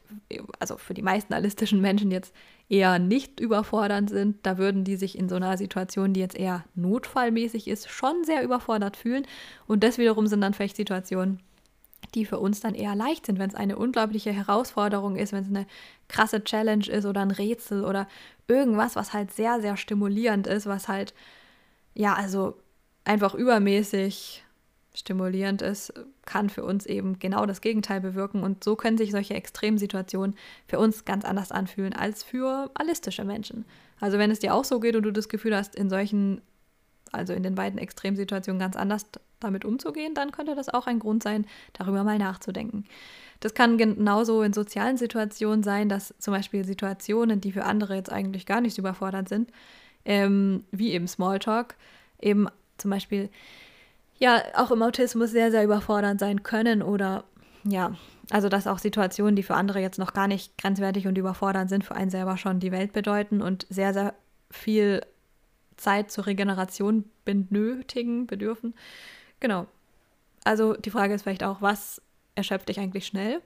[0.60, 2.34] also für die meisten allistischen Menschen jetzt
[2.70, 4.46] eher nicht überfordernd sind.
[4.46, 8.44] Da würden die sich in so einer Situation, die jetzt eher notfallmäßig ist, schon sehr
[8.44, 9.26] überfordert fühlen.
[9.68, 11.40] Und das wiederum sind dann vielleicht Situationen,
[12.14, 15.50] die für uns dann eher leicht sind, wenn es eine unglaubliche Herausforderung ist, wenn es
[15.50, 15.66] eine
[16.08, 18.08] krasse Challenge ist oder ein Rätsel oder
[18.48, 21.14] irgendwas, was halt sehr, sehr stimulierend ist, was halt,
[21.94, 22.58] ja, also
[23.04, 24.44] einfach übermäßig
[24.94, 25.94] stimulierend ist,
[26.26, 28.44] kann für uns eben genau das Gegenteil bewirken.
[28.44, 30.36] Und so können sich solche Extremsituationen
[30.68, 33.66] für uns ganz anders anfühlen als für allistische Menschen.
[34.00, 36.42] Also wenn es dir auch so geht und du das Gefühl hast, in solchen,
[37.12, 39.06] also in den beiden Extremsituationen ganz anders
[39.40, 42.86] damit umzugehen, dann könnte das auch ein Grund sein, darüber mal nachzudenken.
[43.40, 48.12] Das kann genauso in sozialen Situationen sein, dass zum Beispiel Situationen, die für andere jetzt
[48.12, 49.52] eigentlich gar nicht überfordert sind,
[50.06, 51.76] ähm, wie eben Smalltalk,
[52.20, 53.30] eben zum Beispiel
[54.20, 57.24] ja auch im Autismus sehr, sehr überfordernd sein können oder
[57.64, 57.96] ja,
[58.30, 61.84] also dass auch Situationen, die für andere jetzt noch gar nicht grenzwertig und überfordernd sind,
[61.84, 64.14] für einen selber schon die Welt bedeuten und sehr, sehr
[64.50, 65.02] viel
[65.78, 68.74] Zeit zur Regeneration benötigen, bedürfen.
[69.40, 69.68] Genau.
[70.44, 72.02] Also die Frage ist vielleicht auch, was
[72.36, 73.42] erschöpft dich eigentlich schnell?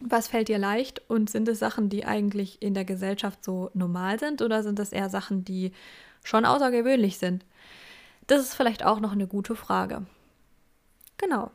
[0.00, 4.18] Was fällt dir leicht und sind es Sachen, die eigentlich in der Gesellschaft so normal
[4.18, 5.72] sind oder sind es eher Sachen, die
[6.24, 7.44] schon außergewöhnlich sind?
[8.30, 10.06] Das ist vielleicht auch noch eine gute Frage.
[11.16, 11.50] Genau.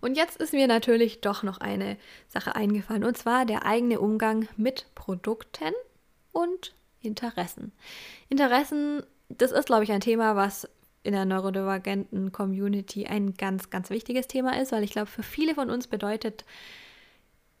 [0.00, 1.96] Und jetzt ist mir natürlich doch noch eine
[2.28, 5.74] Sache eingefallen, und zwar der eigene Umgang mit Produkten
[6.30, 7.72] und Interessen.
[8.28, 10.68] Interessen, das ist, glaube ich, ein Thema, was
[11.02, 15.56] in der neurodivergenten Community ein ganz, ganz wichtiges Thema ist, weil ich glaube, für viele
[15.56, 16.44] von uns bedeutet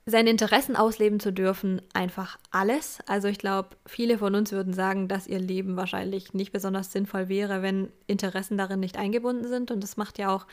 [0.08, 3.00] seine Interessen ausleben zu dürfen einfach alles.
[3.06, 7.28] Also ich glaube, viele von uns würden sagen, dass ihr Leben wahrscheinlich nicht besonders sinnvoll
[7.28, 9.72] wäre, wenn Interessen darin nicht eingebunden sind.
[9.72, 10.46] Und das macht ja auch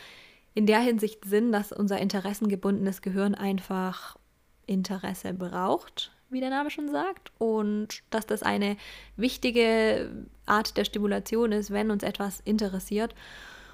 [0.55, 4.17] in der Hinsicht Sinn, dass unser interessengebundenes Gehirn einfach
[4.65, 8.75] Interesse braucht, wie der Name schon sagt, und dass das eine
[9.17, 10.09] wichtige
[10.47, 13.13] Art der Stimulation ist, wenn uns etwas interessiert.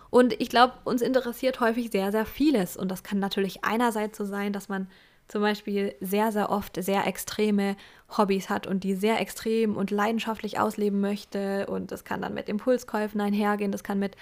[0.10, 2.76] Und ich glaube, uns interessiert häufig sehr, sehr vieles.
[2.76, 4.90] Und das kann natürlich einerseits so sein, dass man
[5.30, 7.78] zum Beispiel sehr, sehr oft sehr extreme
[8.18, 11.68] Hobbys hat und die sehr extrem und leidenschaftlich ausleben möchte.
[11.68, 14.18] Und das kann dann mit Impulskäufen einhergehen, das kann mit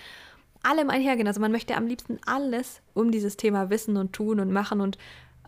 [0.61, 1.27] allem einhergehen.
[1.27, 4.97] Also man möchte am liebsten alles um dieses Thema wissen und tun und machen und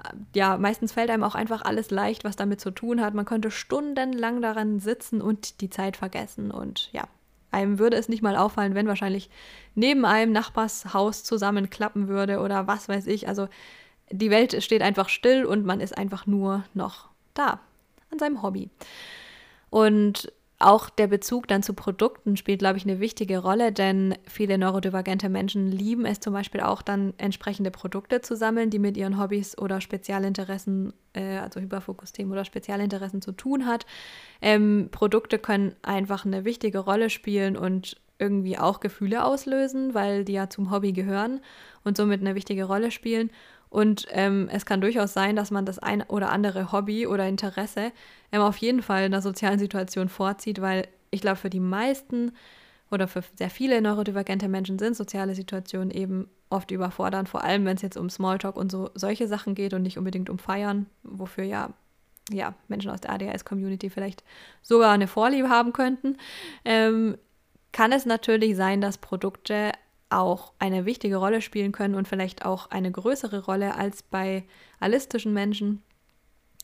[0.02, 3.14] äh, ja, meistens fällt einem auch einfach alles leicht, was damit zu tun hat.
[3.14, 7.04] Man könnte stundenlang daran sitzen und die Zeit vergessen und ja,
[7.52, 9.30] einem würde es nicht mal auffallen, wenn wahrscheinlich
[9.76, 13.28] neben einem Nachbarshaus zusammenklappen würde oder was weiß ich.
[13.28, 13.50] Also
[14.12, 17.60] die Welt steht einfach still und man ist einfach nur noch da
[18.12, 18.70] an seinem Hobby.
[19.70, 20.32] Und
[20.62, 25.30] auch der Bezug dann zu Produkten spielt, glaube ich, eine wichtige Rolle, denn viele neurodivergente
[25.30, 29.58] Menschen lieben es zum Beispiel auch dann entsprechende Produkte zu sammeln, die mit ihren Hobbys
[29.58, 33.86] oder Spezialinteressen, äh, also Hyperfokus-Themen oder Spezialinteressen zu tun hat.
[34.42, 40.34] Ähm, Produkte können einfach eine wichtige Rolle spielen und irgendwie auch Gefühle auslösen, weil die
[40.34, 41.40] ja zum Hobby gehören
[41.86, 43.32] und somit eine wichtige Rolle spielen.
[43.70, 47.92] Und ähm, es kann durchaus sein, dass man das ein oder andere Hobby oder Interesse
[48.32, 52.32] ähm, auf jeden Fall in einer sozialen Situation vorzieht, weil ich glaube, für die meisten
[52.92, 57.76] oder für sehr viele neurodivergente Menschen sind soziale Situationen eben oft überfordernd, vor allem wenn
[57.76, 61.44] es jetzt um Smalltalk und so solche Sachen geht und nicht unbedingt um Feiern, wofür
[61.44, 61.70] ja,
[62.32, 64.24] ja Menschen aus der ADHS-Community vielleicht
[64.64, 66.18] sogar eine Vorliebe haben könnten.
[66.66, 67.18] Ähm,
[67.72, 69.72] kann es natürlich sein, dass Produkte
[70.10, 74.44] auch eine wichtige Rolle spielen können und vielleicht auch eine größere Rolle als bei
[74.80, 75.82] allistischen Menschen,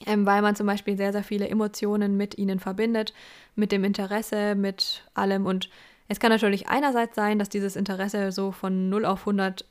[0.05, 3.13] ähm, weil man zum Beispiel sehr, sehr viele Emotionen mit ihnen verbindet,
[3.55, 5.45] mit dem Interesse, mit allem.
[5.45, 5.69] Und
[6.07, 9.65] es kann natürlich einerseits sein, dass dieses Interesse so von 0 auf 100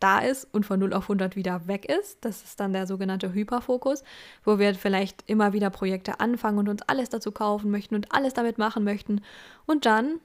[0.00, 2.24] da ist und von 0 auf 100 wieder weg ist.
[2.24, 4.04] Das ist dann der sogenannte Hyperfokus,
[4.44, 8.34] wo wir vielleicht immer wieder Projekte anfangen und uns alles dazu kaufen möchten und alles
[8.34, 9.22] damit machen möchten.
[9.66, 10.20] Und dann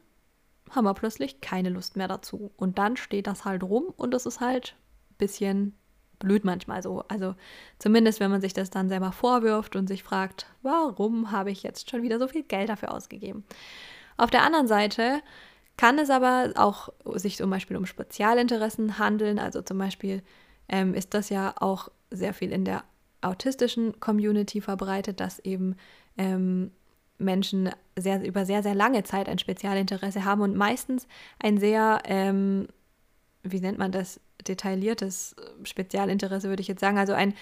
[0.72, 2.52] haben wir plötzlich keine Lust mehr dazu.
[2.58, 4.76] Und dann steht das halt rum und es ist halt
[5.12, 5.76] ein bisschen
[6.20, 7.04] blöd manchmal so.
[7.08, 7.36] Also
[7.80, 11.90] zumindest, wenn man sich das dann selber vorwirft und sich fragt, warum habe ich jetzt
[11.90, 13.46] schon wieder so viel Geld dafür ausgegeben?
[14.18, 15.22] Auf der anderen Seite
[15.78, 19.40] kann es aber auch sich zum Beispiel um Spezialinteressen handeln.
[19.40, 20.22] Also zum Beispiel
[20.68, 22.84] ähm, ist das ja auch sehr viel in der
[23.22, 25.76] autistischen Community verbreitet, dass eben
[26.18, 26.72] ähm,
[27.20, 31.08] Menschen sehr, über sehr, sehr lange Zeit ein Spezialinteresse haben und meistens
[31.40, 32.68] ein sehr, ähm,
[33.44, 36.98] wie nennt man das, detailliertes Spezialinteresse, würde ich jetzt sagen.
[36.98, 37.34] Also ein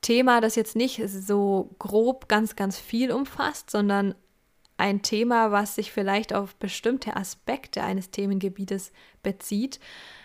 [0.00, 4.14] Thema, das jetzt nicht so grob ganz, ganz viel umfasst, sondern
[4.76, 9.80] ein Thema, was sich vielleicht auf bestimmte Aspekte eines Themengebietes bezieht.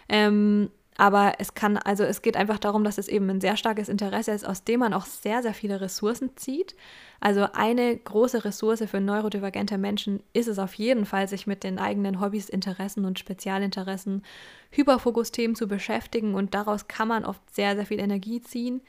[0.10, 0.70] Ähm,
[1.00, 4.32] aber es kann, also es geht einfach darum, dass es eben ein sehr starkes Interesse
[4.32, 6.76] ist, aus dem man auch sehr, sehr viele Ressourcen zieht.
[7.22, 11.80] Also eine große Ressource für neurodivergente Menschen ist es auf jeden Fall, sich mit den
[11.80, 14.24] eigenen Hobbys, Interessen und Spezialinteressen,
[14.72, 18.82] Hyperfokus-Themen zu beschäftigen und daraus kann man oft sehr, sehr viel Energie ziehen.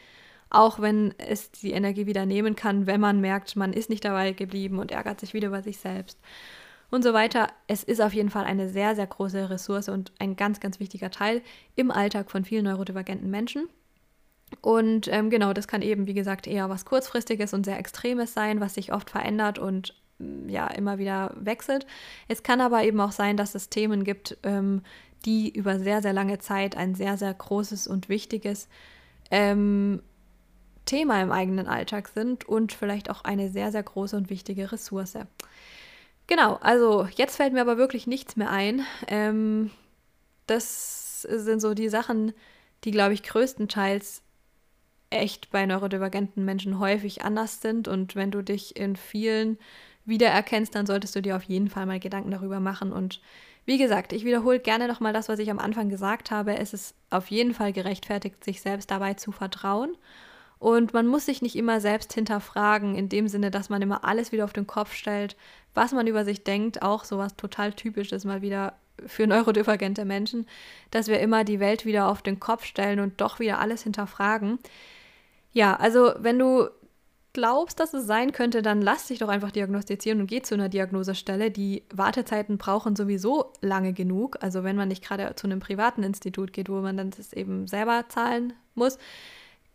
[0.52, 4.32] Auch wenn es die Energie wieder nehmen kann, wenn man merkt, man ist nicht dabei
[4.32, 6.18] geblieben und ärgert sich wieder über sich selbst
[6.91, 7.49] und so weiter.
[7.66, 11.11] Es ist auf jeden Fall eine sehr, sehr große Ressource und ein ganz, ganz wichtiger
[11.11, 11.43] Teil
[11.76, 13.68] im Alltag von vielen neurodivergenten Menschen.
[14.61, 18.61] Und ähm, genau, das kann eben, wie gesagt, eher was Kurzfristiges und sehr Extremes sein,
[18.61, 21.86] was sich oft verändert und mm, ja, immer wieder wechselt.
[22.28, 24.82] Es kann aber eben auch sein, dass es Themen gibt, ähm,
[25.24, 28.68] die über sehr, sehr lange Zeit ein sehr, sehr großes und wichtiges
[29.30, 30.03] ähm,
[30.84, 35.16] Thema im eigenen Alltag sind und vielleicht auch eine sehr, sehr große und wichtige Ressource.
[36.30, 38.86] Genau, also jetzt fällt mir aber wirklich nichts mehr ein.
[39.08, 39.72] Ähm,
[40.46, 42.32] das sind so die Sachen,
[42.84, 44.22] die, glaube ich, größtenteils
[45.10, 47.88] echt bei neurodivergenten Menschen häufig anders sind.
[47.88, 49.58] Und wenn du dich in vielen
[50.04, 52.92] wiedererkennst, dann solltest du dir auf jeden Fall mal Gedanken darüber machen.
[52.92, 53.20] Und
[53.66, 56.56] wie gesagt, ich wiederhole gerne nochmal das, was ich am Anfang gesagt habe.
[56.56, 59.96] Es ist auf jeden Fall gerechtfertigt, sich selbst dabei zu vertrauen.
[60.61, 64.30] Und man muss sich nicht immer selbst hinterfragen, in dem Sinne, dass man immer alles
[64.30, 65.34] wieder auf den Kopf stellt,
[65.72, 66.82] was man über sich denkt.
[66.82, 68.74] Auch sowas total typisches mal wieder
[69.06, 70.46] für neurodivergente Menschen,
[70.90, 74.58] dass wir immer die Welt wieder auf den Kopf stellen und doch wieder alles hinterfragen.
[75.52, 76.68] Ja, also wenn du
[77.32, 80.68] glaubst, dass es sein könnte, dann lass dich doch einfach diagnostizieren und geh zu einer
[80.68, 81.50] Diagnosestelle.
[81.50, 84.36] Die Wartezeiten brauchen sowieso lange genug.
[84.42, 87.66] Also wenn man nicht gerade zu einem privaten Institut geht, wo man dann das eben
[87.66, 88.98] selber zahlen muss,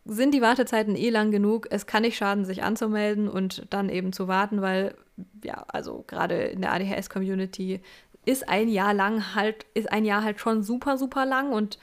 [0.06, 1.68] sind die Wartezeiten eh lang genug.
[1.72, 4.96] Es kann nicht schaden, sich anzumelden und dann eben zu warten, weil
[5.44, 7.82] ja, also gerade in der ADHS-Community
[8.26, 11.80] ist ein Jahr lang halt, ist ein Jahr halt schon super, super lang und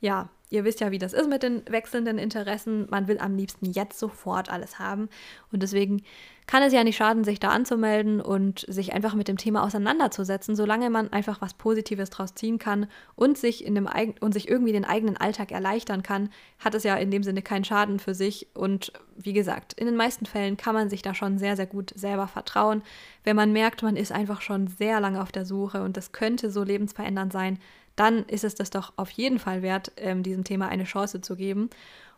[0.00, 2.88] ja, ihr wisst ja, wie das ist mit den wechselnden Interessen.
[2.90, 5.08] Man will am liebsten jetzt sofort alles haben.
[5.52, 6.02] Und deswegen
[6.50, 10.56] kann es ja nicht schaden, sich da anzumelden und sich einfach mit dem Thema auseinanderzusetzen,
[10.56, 13.88] solange man einfach was Positives draus ziehen kann und sich in dem
[14.18, 16.28] und sich irgendwie den eigenen Alltag erleichtern kann,
[16.58, 18.48] hat es ja in dem Sinne keinen Schaden für sich.
[18.52, 21.92] Und wie gesagt, in den meisten Fällen kann man sich da schon sehr, sehr gut
[21.94, 22.82] selber vertrauen.
[23.22, 26.50] Wenn man merkt, man ist einfach schon sehr lange auf der Suche und das könnte
[26.50, 27.60] so lebensverändernd sein,
[27.94, 31.36] dann ist es das doch auf jeden Fall wert, ähm, diesem Thema eine Chance zu
[31.36, 31.70] geben.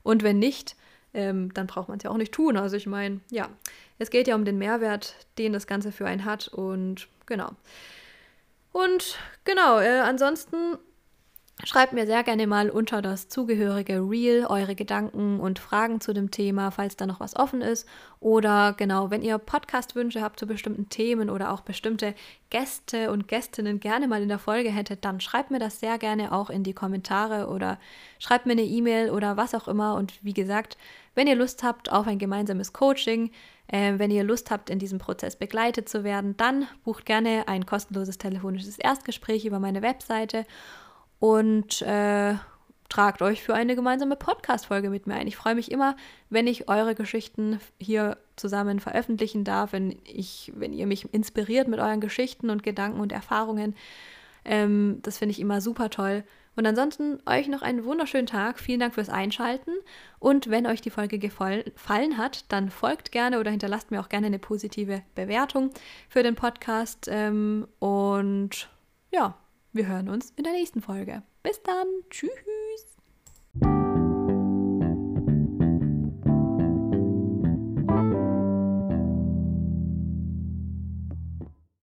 [0.03, 0.75] Und wenn nicht,
[1.15, 2.57] ähm, dann braucht man es ja auch nicht tun.
[2.57, 3.49] Also ich meine, ja,
[3.99, 7.53] es geht ja um den Mehrwert, den das Ganze für einen hat und genau.
[8.73, 10.79] Und genau, äh, ansonsten
[11.65, 16.33] Schreibt mir sehr gerne mal unter das zugehörige Reel eure Gedanken und Fragen zu dem
[16.33, 17.87] Thema, falls da noch was offen ist.
[18.19, 22.17] Oder genau, wenn ihr Podcast-Wünsche habt zu bestimmten Themen oder auch bestimmte
[22.51, 26.33] Gäste und Gästinnen gerne mal in der Folge hättet, dann schreibt mir das sehr gerne
[26.33, 27.79] auch in die Kommentare oder
[28.19, 29.95] schreibt mir eine E-Mail oder was auch immer.
[29.95, 30.77] Und wie gesagt,
[31.15, 33.31] wenn ihr Lust habt auf ein gemeinsames Coaching,
[33.69, 37.67] äh, wenn ihr Lust habt, in diesem Prozess begleitet zu werden, dann bucht gerne ein
[37.67, 40.45] kostenloses telefonisches Erstgespräch über meine Webseite
[41.23, 42.35] und äh,
[42.89, 45.29] tragt euch für eine gemeinsame Podcast-Folge mit mir ein.
[45.29, 45.95] Ich freue mich immer,
[46.31, 51.79] wenn ich eure Geschichten hier zusammen veröffentlichen darf, wenn, ich, wenn ihr mich inspiriert mit
[51.79, 53.77] euren Geschichten und Gedanken und Erfahrungen.
[54.45, 56.25] Ähm, das finde ich immer super toll.
[56.57, 58.59] Und ansonsten euch noch einen wunderschönen Tag.
[58.59, 59.71] Vielen Dank fürs Einschalten.
[60.19, 64.27] Und wenn euch die Folge gefallen hat, dann folgt gerne oder hinterlasst mir auch gerne
[64.27, 65.71] eine positive Bewertung
[66.09, 67.07] für den Podcast.
[67.09, 68.69] Ähm, und
[69.13, 69.37] ja,
[69.73, 71.23] wir hören uns in der nächsten Folge.
[71.43, 71.87] Bis dann.
[72.11, 72.31] Tschüss.